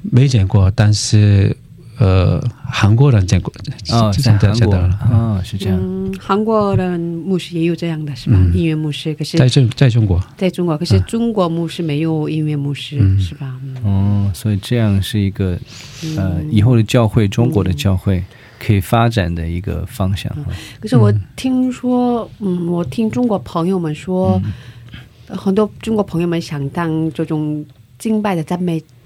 [0.02, 1.56] 没见过，但是
[1.97, 3.53] 呃，韩国人见过，
[3.91, 5.77] 哦，在韩国见到啊，是这样。
[5.81, 8.37] 嗯韩国人牧师也有这样的是吧？
[8.39, 8.53] 嗯。
[8.55, 13.19] 音乐牧师，可是在中在中国，在中国，可是中国牧师没有音乐牧师、嗯。
[13.19, 13.53] 是吧？
[13.63, 13.75] 嗯。
[13.83, 15.57] 哦，所以这样是一个
[16.17, 18.23] 呃以后的教会，中国的教会
[18.59, 20.31] 可以发展的一个方向。
[20.79, 24.41] 可是我听说，嗯，我听中国朋友们说，
[25.27, 27.65] 很多中国朋友们想当这种
[27.99, 28.81] 敬拜的赞美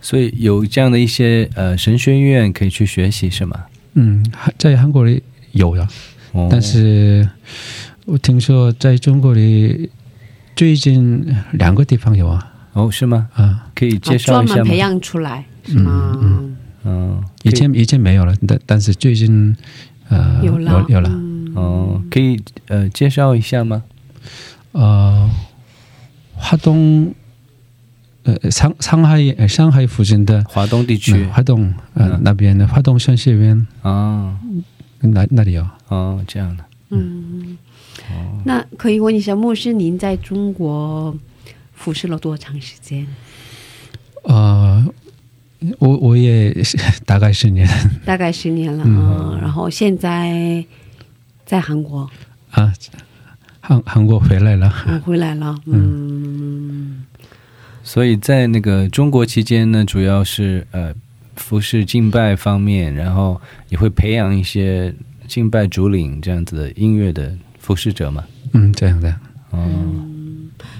[0.00, 3.64] 所以有这样的一些呃神学院可以去学习，是吗？
[3.94, 4.24] 嗯,
[4.56, 5.22] 在韩国里
[5.52, 5.86] 有呀，
[6.32, 7.28] 哦，但是
[8.04, 9.90] 我听说在中国里
[10.54, 13.28] 最近两个地方有啊哦是吗？
[13.34, 14.76] 啊，可以啊介绍一下吗专门培？
[14.76, 16.16] 养出来是吗？
[16.22, 19.56] 嗯嗯，以前以前没有了，但但是最近
[20.08, 23.82] 呃有了有有了，嗯哦，可以呃介绍一下吗？
[24.72, 25.28] 呃，
[26.34, 27.12] 华东
[28.42, 31.12] 呃上上海呃上海附近的华东地区。
[31.14, 32.20] 嗯华东呃、嗯。
[32.22, 34.38] 那边的华东神学院啊。
[35.00, 36.64] 那那里有哦这样的。
[36.90, 37.56] 嗯，
[38.44, 41.16] 那可以问一下牧师，您在中国
[41.74, 43.06] 服侍了多长时间？
[44.24, 44.84] 呃，
[45.78, 46.52] 我我也
[47.06, 47.68] 大概十年。
[48.04, 48.96] 大概十年了，嗯。
[49.36, 50.64] 嗯，然后现在
[51.46, 52.08] 在韩国，
[52.50, 52.72] 啊，
[53.60, 56.57] 韩韩国回来了，我，回来了，嗯，
[57.88, 60.94] 所以在那个中国期间呢，主要是呃
[61.36, 64.94] 服饰敬拜方面，然后也会培养一些
[65.26, 68.22] 敬拜主领这样子的音乐的服侍者嘛。
[68.52, 69.08] 嗯，这样的，
[69.52, 69.66] 哦，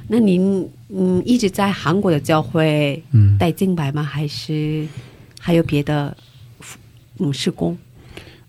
[0.07, 4.03] 那您嗯一直在韩国的教会嗯带敬拜吗？
[4.03, 4.87] 还是
[5.41, 6.15] 还有别的
[7.21, 7.75] 嗯施工？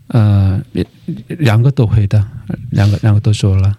[0.08, 0.62] 呃，
[1.28, 2.22] 两个都会的，
[2.72, 3.74] 两个两个都说了。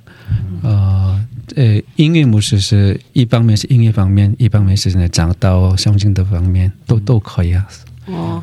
[0.63, 1.27] 呃，
[1.57, 7.67] 呃，音乐模式是一方面是音乐方面，一方面是呢讲到圣经的方面，都都可以啊。
[8.07, 8.43] 哦，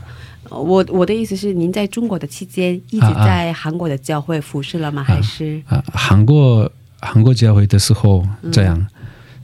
[0.50, 5.04] 我我的意思是，您在中国的期间一直在韩国的教会服侍了吗？
[5.04, 8.88] 还是啊，韩国韩国教会的时候这样，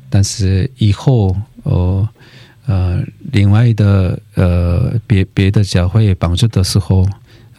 [0.10, 2.08] 但是以后哦
[2.66, 7.06] 呃另外的呃别别的教会帮助的时候，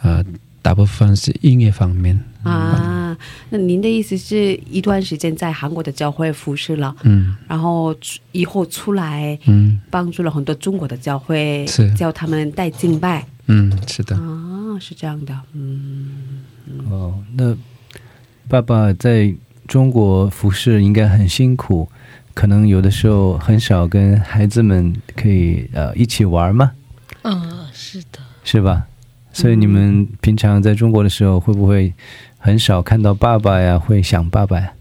[0.01, 0.23] 呃
[0.65, 2.19] 大部分是音乐方面。
[2.41, 3.15] 啊？
[3.49, 7.95] 那您的意思是一段时间在韩国的教会服侍了，嗯然后
[8.31, 14.15] 以后出来嗯帮助了很多中国的教会，是教他们带敬拜嗯，是的。
[14.15, 16.41] 啊，是这样的，嗯。
[16.89, 17.55] 哦，那
[18.47, 19.31] 爸爸在
[19.67, 21.87] 中国服侍应该很辛苦，
[22.33, 26.71] 可能有的时候很少跟孩子们可以呃一起玩吗，
[27.21, 28.87] 嗯、是的，是吧？
[29.35, 31.93] 所以你们平常在中国的时候，会不会
[32.37, 33.77] 很少看到爸爸呀？
[33.77, 34.71] 会想爸爸呀？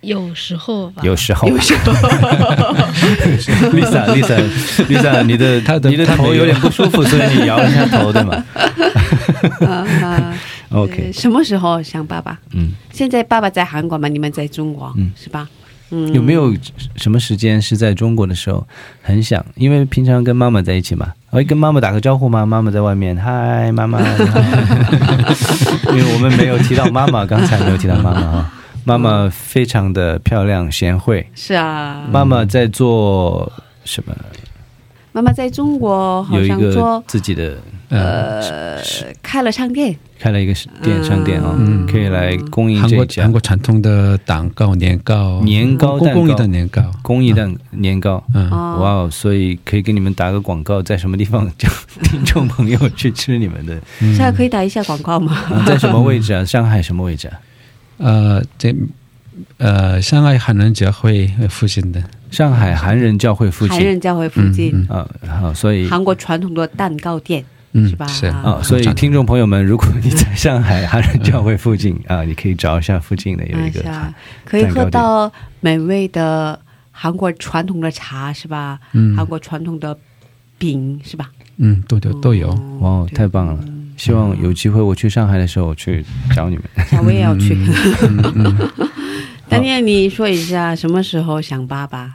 [0.00, 1.92] 有时候吧，有时候，有时候。
[3.76, 8.42] Lisa，Lisa，Lisa，你的 他的你的头有点不舒服，所以你摇了一下头，对吗
[9.68, 10.34] 啊
[10.70, 12.38] ？OK，呃什么时候想爸爸？
[12.54, 15.46] 嗯，现在爸爸在韩国嘛，你们在中国，嗯是吧？
[15.96, 16.52] 嗯，有没有
[16.96, 18.66] 什么时间是在中国的时候
[19.00, 19.44] 很想？
[19.54, 22.44] 因为平常跟妈妈在一起嘛，会跟妈妈打个招呼吗？
[22.44, 24.00] 妈妈在外面，嗨，妈妈。
[25.92, 28.52] 因为我们没有提到妈妈，刚才没有提到妈妈啊。
[28.84, 32.02] 妈妈非常的漂亮贤惠，是啊？
[32.10, 33.50] 妈妈在做
[33.84, 34.12] 什么？
[35.14, 37.56] 妈妈在中国好有一个像做自己的
[37.88, 38.42] 呃
[39.22, 40.52] 开了商店，开了一个
[40.82, 46.82] 店商店啊，嗯可以来供应韩国这家韩国传统的蛋糕、年糕、年糕蛋糕公公益的年糕，
[47.36, 48.24] 蛋年糕。
[48.34, 49.08] 嗯，哦哇哦！
[49.08, 51.68] 所以可以给你们打个广告，在什么地方叫
[52.02, 53.80] 听众朋友去吃你们的？
[54.00, 55.32] 现在可以打一下广告吗？
[55.48, 56.44] 啊在什么位置啊？
[56.44, 57.38] 上海什么位置啊？
[57.98, 58.74] 呃，在
[59.58, 62.02] 呃上海海南教会附近的，
[62.34, 65.08] 上海韩人教会附近韩人教会附近，嗯啊。
[65.40, 73.82] 好，所以韩国传统的蛋糕店，嗯是吧是啊，所以听众朋友们，如果你在上海韩人教会附近啊，你可以找一下附近的有一个
[74.44, 76.58] 可以喝到美味的
[76.90, 78.80] 韩国传统的茶，是吧？
[78.92, 79.96] 嗯韩国传统的
[80.58, 81.30] 饼，是吧？
[81.58, 82.48] 嗯，都有都有。
[82.80, 83.58] 哇哦，太棒了！
[83.96, 86.04] 希望有机会我去上海的时候去
[86.34, 86.64] 找你们。
[86.90, 87.56] 小薇也要去。
[88.02, 88.70] 嗯嗯
[89.48, 92.12] 丹尼尔，你说一下什么时候想爸爸？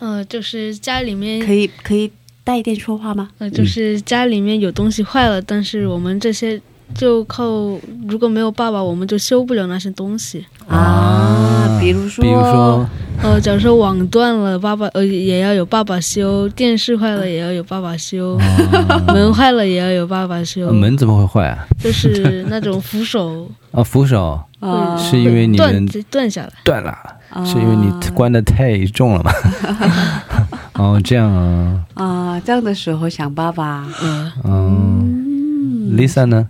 [0.00, 2.10] 呃，就是家里面可以可以
[2.42, 3.28] 带一点说话吗？
[3.38, 6.60] 呃，就是家里面有东西坏了，但是我们这些
[6.94, 7.46] 就靠
[8.08, 10.44] 如果没有爸爸，我们就修不了那些东西。
[10.66, 12.88] 啊，比如说，比如说，
[13.22, 18.38] 呃，假如说网断了，爸爸呃也要有爸爸修；电视坏了也要有爸爸修；
[19.08, 20.66] 门坏了也要有爸爸修。
[20.66, 21.66] 呃门怎么会坏啊？
[21.82, 26.52] 就是那种扶手啊，扶手啊是因为你断们断下来。
[26.64, 26.96] 断了，
[27.44, 29.32] 是因为你关的太重了吗？
[30.74, 36.48] 哦，这样啊，啊，这样的时候想爸爸，嗯，嗯，Lisa 呢？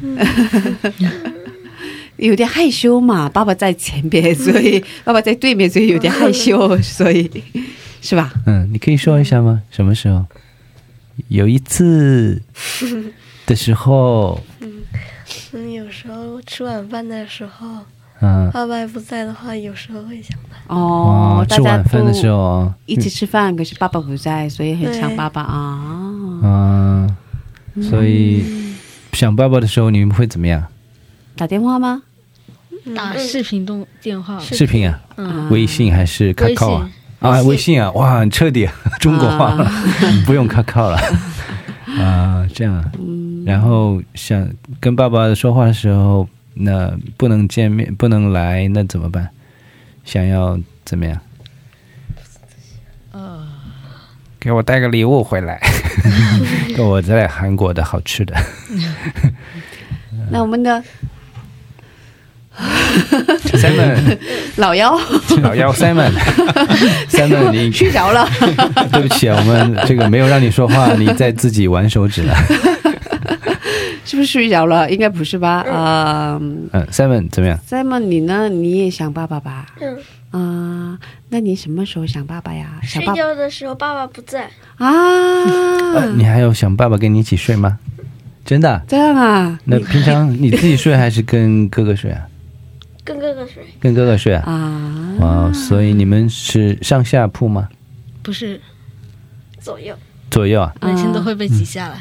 [2.16, 7.30] 有点害羞嘛，爸爸在前边，所以 爸爸在对面，所以有点害羞，所以
[8.00, 8.32] 是吧？
[8.46, 9.62] 嗯，你可以说一下吗？
[9.70, 10.24] 什么时候？
[11.28, 12.40] 有一次
[13.44, 17.66] 的时候，嗯，有时候吃晚饭的时候，
[18.20, 20.74] 嗯，爸爸不在的话，有时候会想他。
[20.74, 25.78] 哦，吃晚饭的时候啊，一起吃饭，可是爸爸不在，所以很想对爸爸啊。
[26.42, 27.16] 嗯，
[27.82, 28.44] 所以
[29.12, 30.64] 想爸爸的时候，你们会怎么样？
[31.36, 32.02] 打电话吗？
[32.96, 36.90] 打视频动电话，视频啊，嗯，微信还是 q 信啊？
[37.20, 39.56] 啊，微信啊，哇，很彻底，中国话，
[40.24, 40.98] 不用 q q 了
[42.00, 42.82] 啊，这样。
[43.44, 44.48] 然后想
[44.80, 46.26] 跟爸爸说话的时候，
[46.60, 49.28] 那不能见面，不能来，那怎么办？
[50.04, 51.20] 想要怎么样？
[53.12, 53.46] 呃，
[54.40, 55.60] 给我带个礼物回来，
[56.74, 58.34] 给我在韩国的好吃的。
[60.30, 60.82] 那我们的
[63.52, 64.18] Simon，
[64.56, 64.98] 老幺
[65.42, 68.28] 老幺 Simon，Simon， 你睡着了，
[68.92, 72.34] 对不起啊，我们这个没有让你说话，你在自己玩手指了。
[74.08, 74.90] 是不是睡着了？
[74.90, 75.60] 应该不是吧？
[75.70, 78.48] 啊、嗯，Simon 怎么样？Simon，你呢？
[78.48, 79.66] 你也想爸爸吧？
[79.80, 79.98] 嗯，
[80.30, 80.98] 啊、
[81.28, 82.80] 那你什么时候想爸爸呀？
[82.82, 84.48] 想睡觉的时候爸爸不在，
[84.78, 84.88] 啊、
[85.94, 87.78] 呃，你还有想爸爸跟你一起睡吗？
[88.46, 88.82] 真的啊？
[88.88, 89.58] 这样啊？
[89.64, 92.26] 那平常 你自己睡还是跟哥哥睡啊？
[93.04, 93.62] 跟哥哥睡。
[93.78, 94.42] 跟哥哥睡啊？
[94.50, 97.68] 啊，哇，所以你们是上下铺吗？
[98.22, 98.58] 不是
[99.60, 99.94] 左右。
[100.30, 100.74] 左右啊？
[100.80, 102.00] 每天都会被挤下来。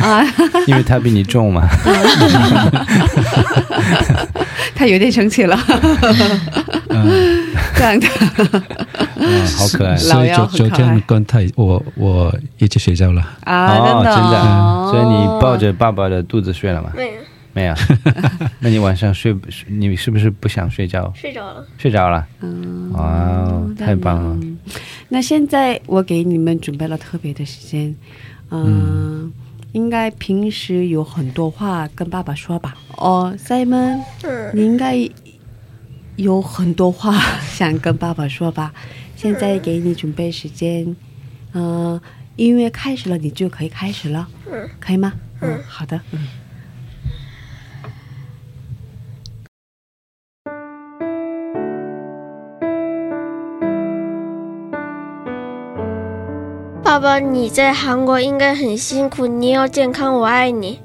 [0.00, 0.24] 啊，
[0.66, 1.68] 因为他比你重嘛。
[4.74, 5.58] 他有点生气了。
[7.74, 8.06] 这样的，
[9.16, 9.96] 嗯，好可爱。
[9.96, 13.22] 所以昨昨天跟他我我一起睡觉了。
[13.44, 16.90] 啊，哦，真的所以你抱着爸爸的肚子睡了吗？
[16.96, 17.20] 没有，
[17.52, 17.74] 没有。
[18.60, 19.48] 那你晚上睡不？
[19.68, 21.12] 你是不是不想睡觉？
[21.14, 21.64] 睡着了。
[21.76, 22.24] 睡着了？
[22.40, 24.36] 嗯，哇哦，太棒了！
[25.08, 27.94] 那现在我给你们准备了特别的时间，
[28.50, 29.32] 嗯，
[29.72, 32.76] 应该平时有很多话跟爸爸说吧？
[32.96, 34.96] 哦，Simon，嗯，你应该
[36.16, 38.72] 有很多话想跟爸爸说吧？
[39.14, 40.96] 现在给你准备时间，
[41.52, 42.00] 嗯、
[42.36, 45.12] 音乐开始了，你就可以开始了，嗯，可以吗？
[45.40, 46.26] 嗯，好的，嗯。
[56.88, 60.80] 爸爸，你在韩国应该很辛苦，你要健康，我爱你。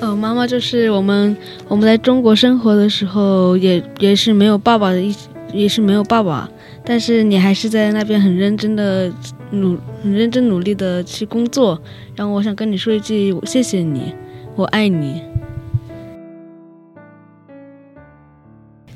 [0.00, 1.34] 呃，妈妈就是我们
[1.66, 5.16] 我们在中国生活的时候也也是没有爸爸的一
[5.50, 6.46] 也是没有爸爸，
[6.84, 9.10] 但是你还是在那边很认真的
[9.48, 11.80] 努很认真努力的去工作。
[12.14, 14.14] 然后我想跟你说一句，谢谢你，
[14.56, 15.22] 我爱你。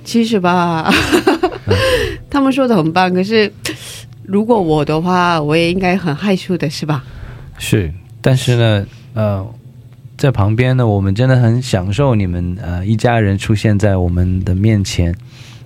[0.04, 0.92] 其实吧，
[2.28, 3.50] 他们说的很棒，可是
[4.30, 7.04] 如果我的话，我也应该很害羞的，是吧？
[7.58, 9.44] 是，但是呢，呃，
[10.16, 15.12] 在旁边呢，我们真的很享受你们呃一家人出现在我们的面前。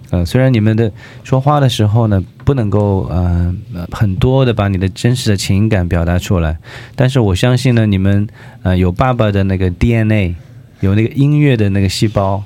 [0.08, 0.90] 呃，虽然你们的
[1.24, 6.56] 说话的时候呢，不能够呃呃很多的把你的真实的情感表达出来，
[6.96, 8.26] 但是我相信呢，你们
[8.62, 10.34] 呃有爸爸的那个 DNA，
[10.80, 12.42] 有那个音乐的那个细胞，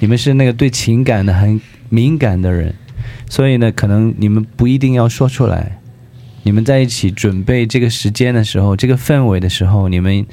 [0.00, 2.74] 你们是那个对情感的很敏感的人，
[3.28, 5.78] 所以呢，可能你们不一定要说出来。
[6.44, 10.24] 你们在一起准备这个时间的时候，这个氛围的时候，你们，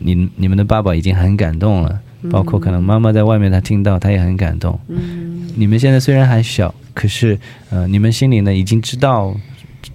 [0.00, 1.98] 你你们的爸爸已经很感动了，
[2.30, 4.78] 包括可能妈妈在外面，她听到她也很感动。
[4.88, 7.38] 嗯，你们现在虽然还小，可是
[7.70, 9.34] 呃，你们心里呢已经知道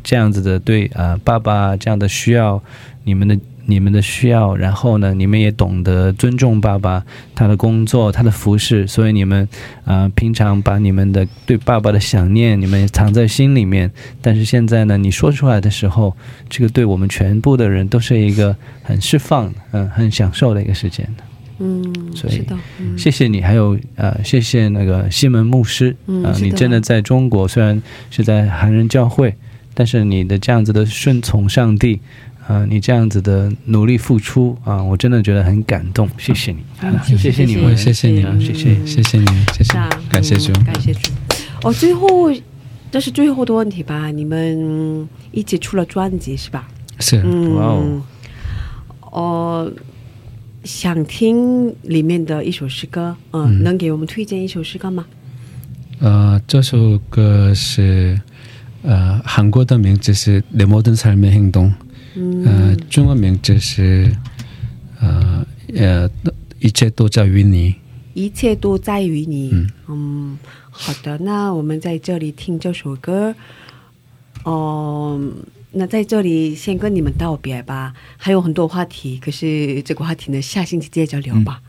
[0.03, 2.63] 这样子的对啊、呃爸爸这样的需要，
[3.03, 3.37] 你们的
[3.67, 7.03] 你们的需要，然后呢，你们也懂得尊重爸爸
[7.35, 9.47] 他的工作，他的服饰，所以你们
[9.83, 13.91] 啊、呃平常把你们的对爸爸的想念，你们也藏在心里面。
[14.21, 16.15] 但是现在呢，你说出来的时候，
[16.49, 21.07] 这个对我们全部的人都是一个很释放、嗯、很享受的一个时间。
[21.59, 21.83] 嗯，
[22.15, 22.45] 所以，
[22.79, 29.33] 嗯谢谢你，还有呃，谢谢那个西门牧师，呃，嗯你真的在中国虽然是在韩人教会，
[29.73, 31.99] 但是你的这样子的顺从上帝，
[32.48, 38.74] 啊、你这样子的努力付出啊、我真的觉得很感动，谢谢你，啊谢谢谢你们，我也谢谢你啊谢谢。
[38.84, 40.52] 谢谢你，谢谢是啊，感谢主。
[40.52, 41.10] 嗯感谢主。
[41.62, 42.32] 哦，最后
[42.90, 44.10] 这是最后的问题吧？
[44.10, 46.68] 你们一起出了专辑是吧？
[46.98, 48.02] 是，嗯，哇哦
[49.12, 49.72] 哦，
[50.64, 55.06] 想听里面的一首诗歌，嗯，嗯能给我们推荐一首诗歌吗？
[56.00, 58.20] 呃，这首歌是
[58.82, 61.72] 呃韩国的名字是《내모든삶의행동》，
[62.45, 64.11] 呃，中文名字是
[64.99, 65.45] 呃
[65.75, 66.09] 呃
[66.59, 67.75] 一切都在于你。
[68.13, 69.51] 一切都在于你。
[69.53, 70.39] 嗯嗯
[70.71, 73.35] 好的，那我们在这里听这首歌。
[74.43, 75.19] 哦、
[75.71, 77.93] 那在这里先跟你们道别吧。
[78.15, 81.61] 还有很多话题，可是这个话题呢，下星期接着聊吧。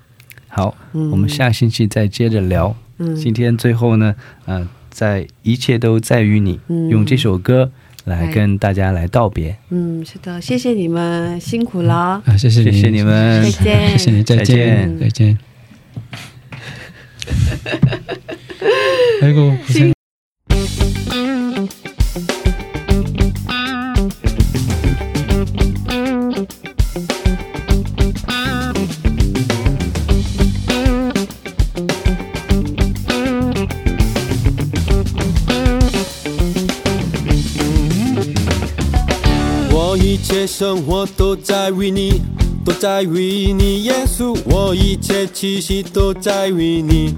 [0.48, 2.74] 好，嗯我们下星期再接着聊。
[2.98, 4.14] 嗯今天最后呢，
[4.46, 7.70] 呃，在一切都在于你，嗯用这首歌
[8.07, 9.55] 来哎跟大家来道别。
[9.69, 12.21] 嗯，是的，谢谢你们，辛苦了。
[12.25, 15.37] 啊，谢谢你，谢谢你们再见谢谢你，再再见，见再见。
[19.21, 19.93] 아이고 고생。
[40.90, 42.22] 我都在为你，
[42.64, 44.34] 都在为你，耶稣。
[44.46, 47.14] 我一切气息都在为你，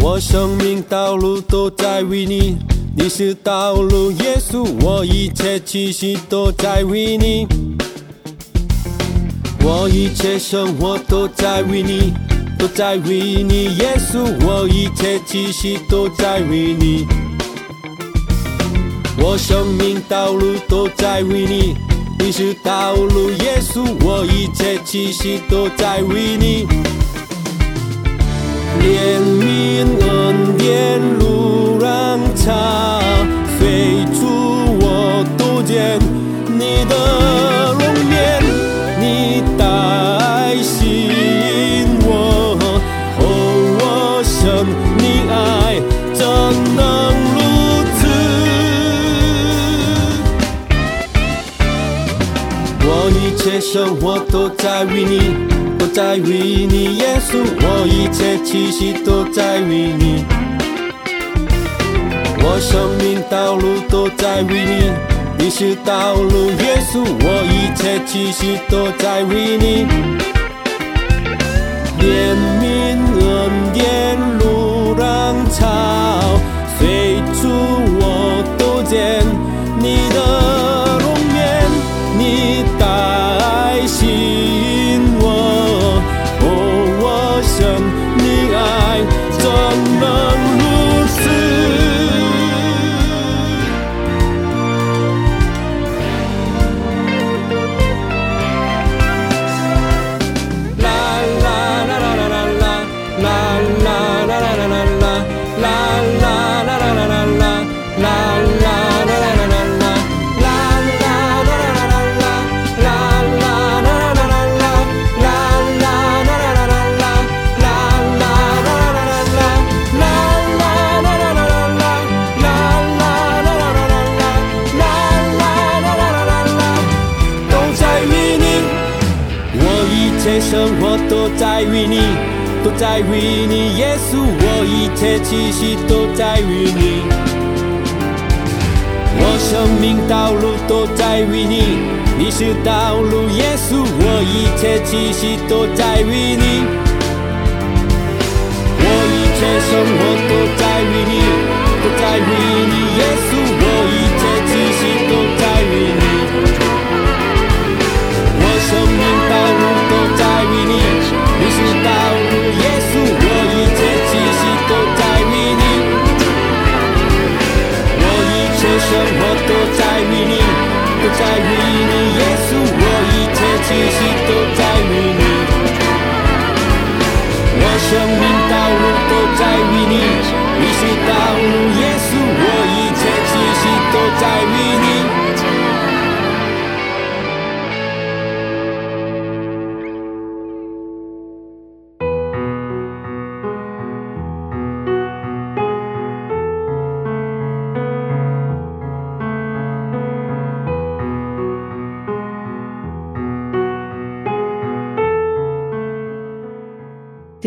[0.00, 2.56] 我生命道路都在为你，
[2.96, 4.64] 你是道路，耶稣。
[4.84, 7.44] 我一切气息都在为你，
[9.64, 12.14] 我一切生活都在为你，
[12.56, 14.22] 都在为你，耶稣。
[14.46, 17.04] 我一切气息都在为你。
[19.20, 21.76] 我生命道路都在为你，
[22.18, 26.66] 你是道路，耶稣，我一切气息都在为你。
[28.80, 33.00] 怜悯恩典路让潮
[33.58, 34.24] 飞出
[34.80, 35.98] 我都见
[36.46, 37.67] 你的
[53.70, 55.20] 生活都在于你，
[55.78, 57.36] 都在于你，耶稣。
[57.60, 60.24] 我一切气息都在于你，
[62.42, 64.90] 我生命道路都在于你，
[65.36, 67.04] 你是道路，耶稣。
[67.04, 69.86] 我一切气息都在于你，
[72.00, 76.40] 怜悯恩典路让潮
[76.78, 77.50] 随处
[78.00, 79.22] 我都见
[83.98, 84.37] assim.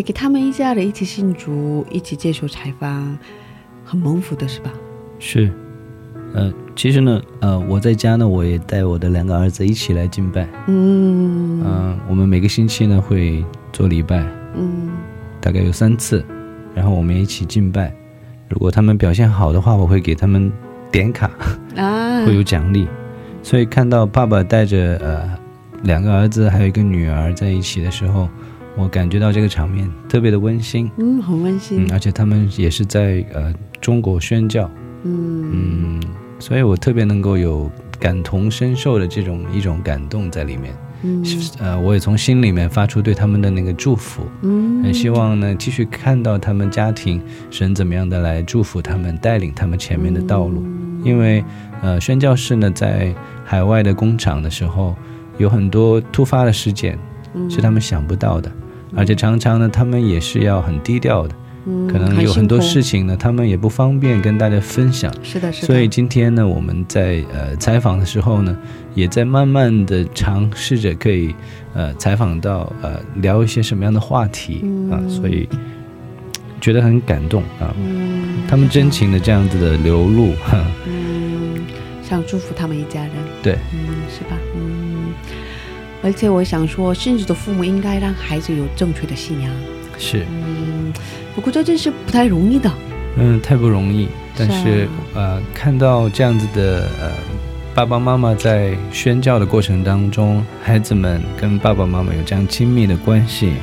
[0.02, 3.16] 这个他们一家人一起信主，一起接受采访，
[3.86, 4.72] 很蒙福的是吧？
[5.20, 5.52] 是，
[6.34, 10.47] 呃，其实呢，呃，我在家呢，我也带我的两个儿子一起来敬拜。
[10.66, 14.26] 嗯嗯、我们每个星期呢会做礼拜，
[14.56, 14.89] 嗯
[15.39, 16.26] 大概有三次，
[16.74, 17.93] 然后我们一起敬拜。
[18.49, 20.52] 如果他们表现好的话，我会给他们
[20.91, 21.30] 点卡，
[21.76, 22.88] 啊， 会有奖励。
[23.43, 25.30] 所以看到爸爸带着呃
[25.84, 28.28] 两个儿子还有一个女儿在一起的时候，
[28.78, 30.89] 我感觉到这个场面特别的温馨。
[30.97, 31.86] 嗯，很温馨。
[31.86, 34.69] 嗯，，而且他们也是在呃中国宣教，
[35.03, 35.49] 嗯。
[35.53, 36.03] 嗯，
[36.39, 37.69] 所以我特别能够有
[37.99, 40.74] 感同身受的这种一种感动在里面。
[41.03, 41.24] 嗯。
[41.59, 50.63] 呃，我也从心里面发出对他们的那个祝福，嗯，很希望呢继续看到他们家庭神怎么样的来祝福他们，带领他们前面的道路。
[51.03, 51.43] 因为
[51.82, 53.13] 呃，宣教士呢在
[53.43, 54.95] 海外的工厂的时候，
[55.39, 56.97] 有很多突发的事件
[57.34, 57.49] 嗯。
[57.49, 58.51] 是他们想不到的，
[58.95, 61.35] 而且常常呢他们也是要很低调的，
[61.65, 65.13] 嗯可能有很多事情，呢他们也不方便跟大家分享。
[65.23, 68.57] 是的，是的，所以今天呢，我们在呃采访的时候呢，
[68.93, 71.33] 也在慢慢的尝试着可以
[71.73, 75.47] 呃采访到呃聊一些什么样的话题啊，所以
[76.59, 77.73] 觉得很感动啊。
[77.77, 81.63] 嗯，他们真情的这样子的流露，哈，嗯，
[82.03, 83.11] 想祝福他们一家人，
[83.41, 83.79] 对，嗯，
[84.09, 84.37] 是吧？
[86.02, 89.52] 嗯，而且我想说，甚至的父母应该让孩子有正确的信仰，
[89.97, 90.91] 是，嗯，
[91.36, 92.72] 不过这真是不太容易的，
[93.18, 94.08] 嗯，太不容易。
[94.38, 94.84] 但是是
[95.14, 95.16] 啊。
[95.16, 97.12] 呃，看到这样子的呃
[97.76, 103.54] 爸爸妈妈在宣教的过程当中，孩子们跟爸爸妈妈有这样亲密的关系，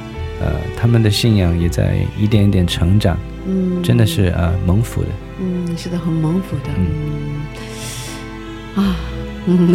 [0.41, 3.19] 呃，他们的信仰也在一点一点成长。
[3.47, 5.09] 嗯，真的是呃蒙福的。
[5.41, 6.87] 嗯，是的，很蒙福的，嗯，
[8.75, 8.97] 啊，
[9.47, 9.75] 嗯，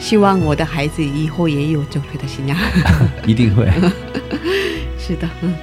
[0.00, 2.56] 希望我的孩子以后也有正确的信仰。
[3.24, 3.70] 一定会。
[4.98, 5.54] 是的，嗯，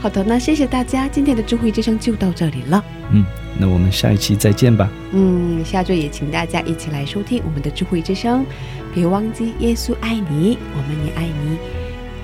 [0.00, 2.82] 好的，那谢谢大家，今天的智慧之声就到这里了。
[3.10, 3.24] 嗯，
[3.58, 4.88] 那我们下一期再见吧。
[5.12, 8.46] 嗯，下周也请大家一起来收听我们的智慧之声，
[8.94, 11.58] 别忘记耶稣爱你，我们也爱你。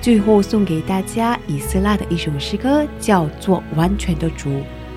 [0.01, 4.49] 最后送给大家以斯拉的一首诗歌，叫做《完全的主》。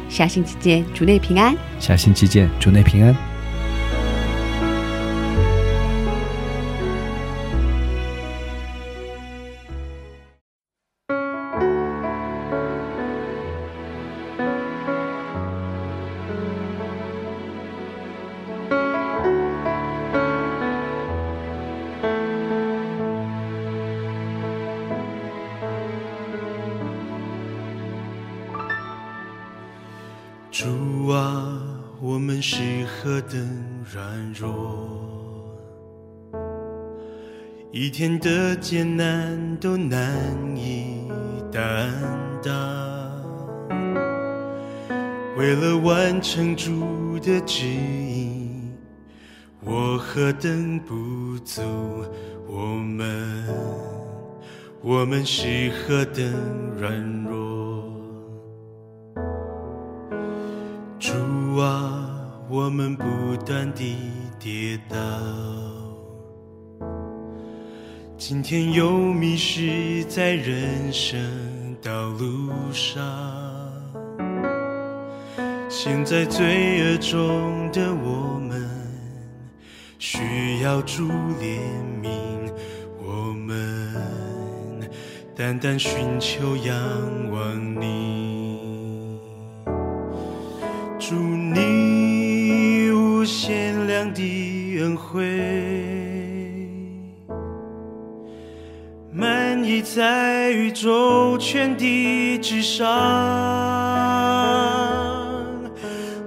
[0.09, 1.55] 下星期见，主内平安。
[1.79, 3.34] 下星期见，主内平安。
[38.65, 40.17] 艰难都难
[40.57, 41.07] 以
[41.53, 41.93] 担
[42.43, 42.51] 当。
[45.37, 48.71] 为了完成主的旨意，
[49.61, 51.61] 我何等不足，
[52.49, 53.45] 我们，
[54.81, 56.25] 我们是何等
[56.79, 57.85] 软弱。
[60.99, 61.13] 主
[61.59, 62.09] 啊，
[62.49, 63.05] 我们不
[63.45, 63.95] 断地
[64.39, 64.97] 跌倒，
[68.27, 73.05] 今天又迷失在人生道路上。
[75.69, 78.67] 现在罪恶中的我们，
[79.99, 81.07] 需要主
[81.39, 81.61] 怜
[82.03, 82.51] 悯，
[82.99, 83.93] 我们
[85.37, 86.75] 单单寻求仰
[87.31, 89.21] 望你。
[90.99, 95.21] 祝你无限量的恩惠，
[99.65, 102.87] 已在宇宙全地之上，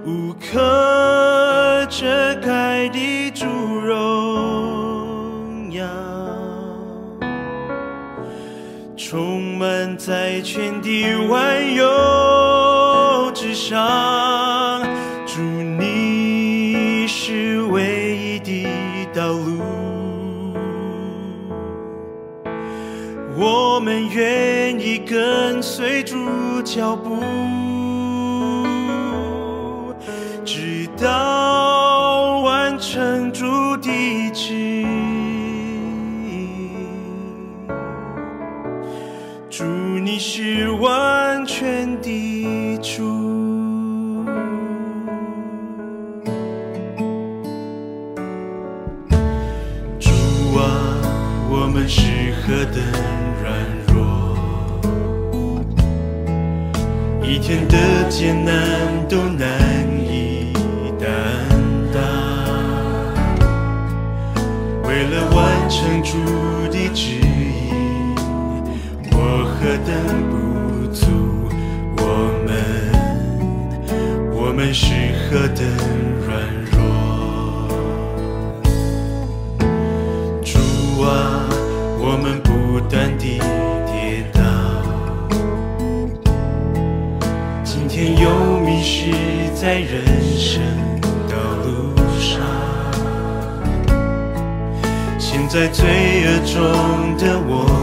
[0.04, 4.00] 无可遮盖的主荣
[5.70, 5.86] 耀，
[8.96, 11.67] 充满在全地万
[26.78, 27.57] 脚步，
[58.08, 58.56] 艰难
[59.06, 59.46] 都难
[60.00, 60.52] 以
[60.98, 61.08] 担
[61.92, 62.00] 当。
[64.82, 66.16] 为了完成主
[66.72, 67.70] 的旨意，
[69.12, 69.16] 我
[69.54, 69.92] 何等
[70.30, 70.34] 不
[70.92, 71.06] 足，
[71.98, 72.02] 我
[72.46, 72.50] 们，
[74.32, 74.86] 我们是
[75.30, 75.62] 何等
[89.78, 90.04] 在人
[90.36, 90.60] 生
[91.28, 92.40] 道路上。
[95.16, 95.86] 现在罪
[96.26, 97.77] 恶中的我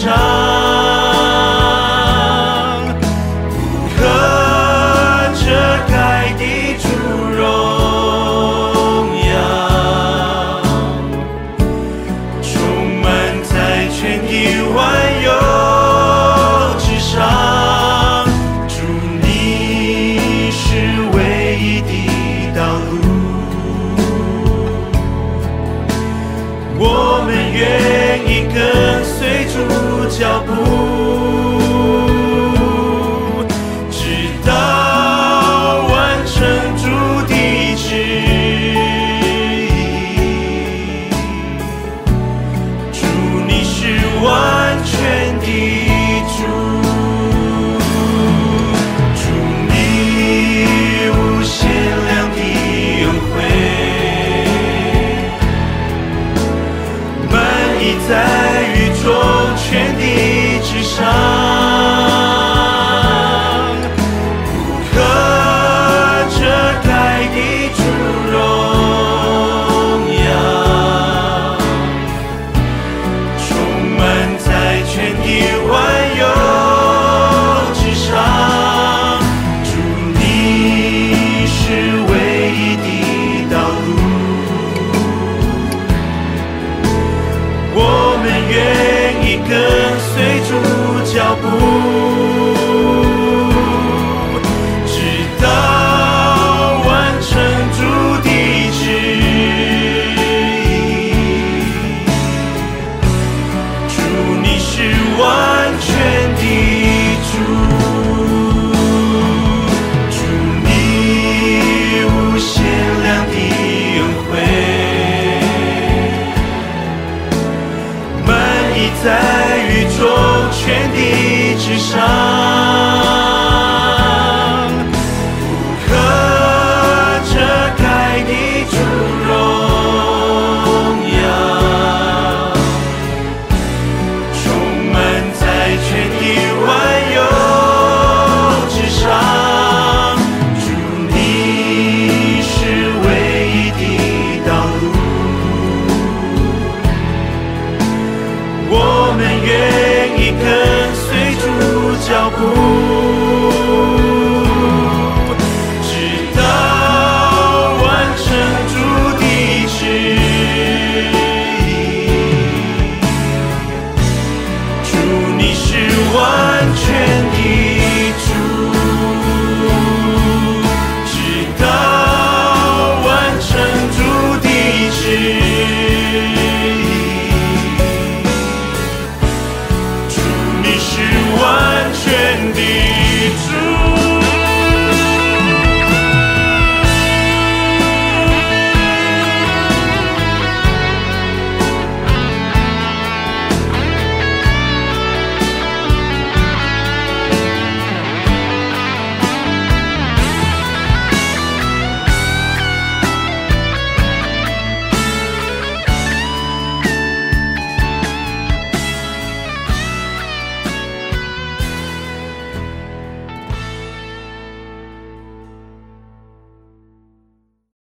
[0.00, 0.39] shine.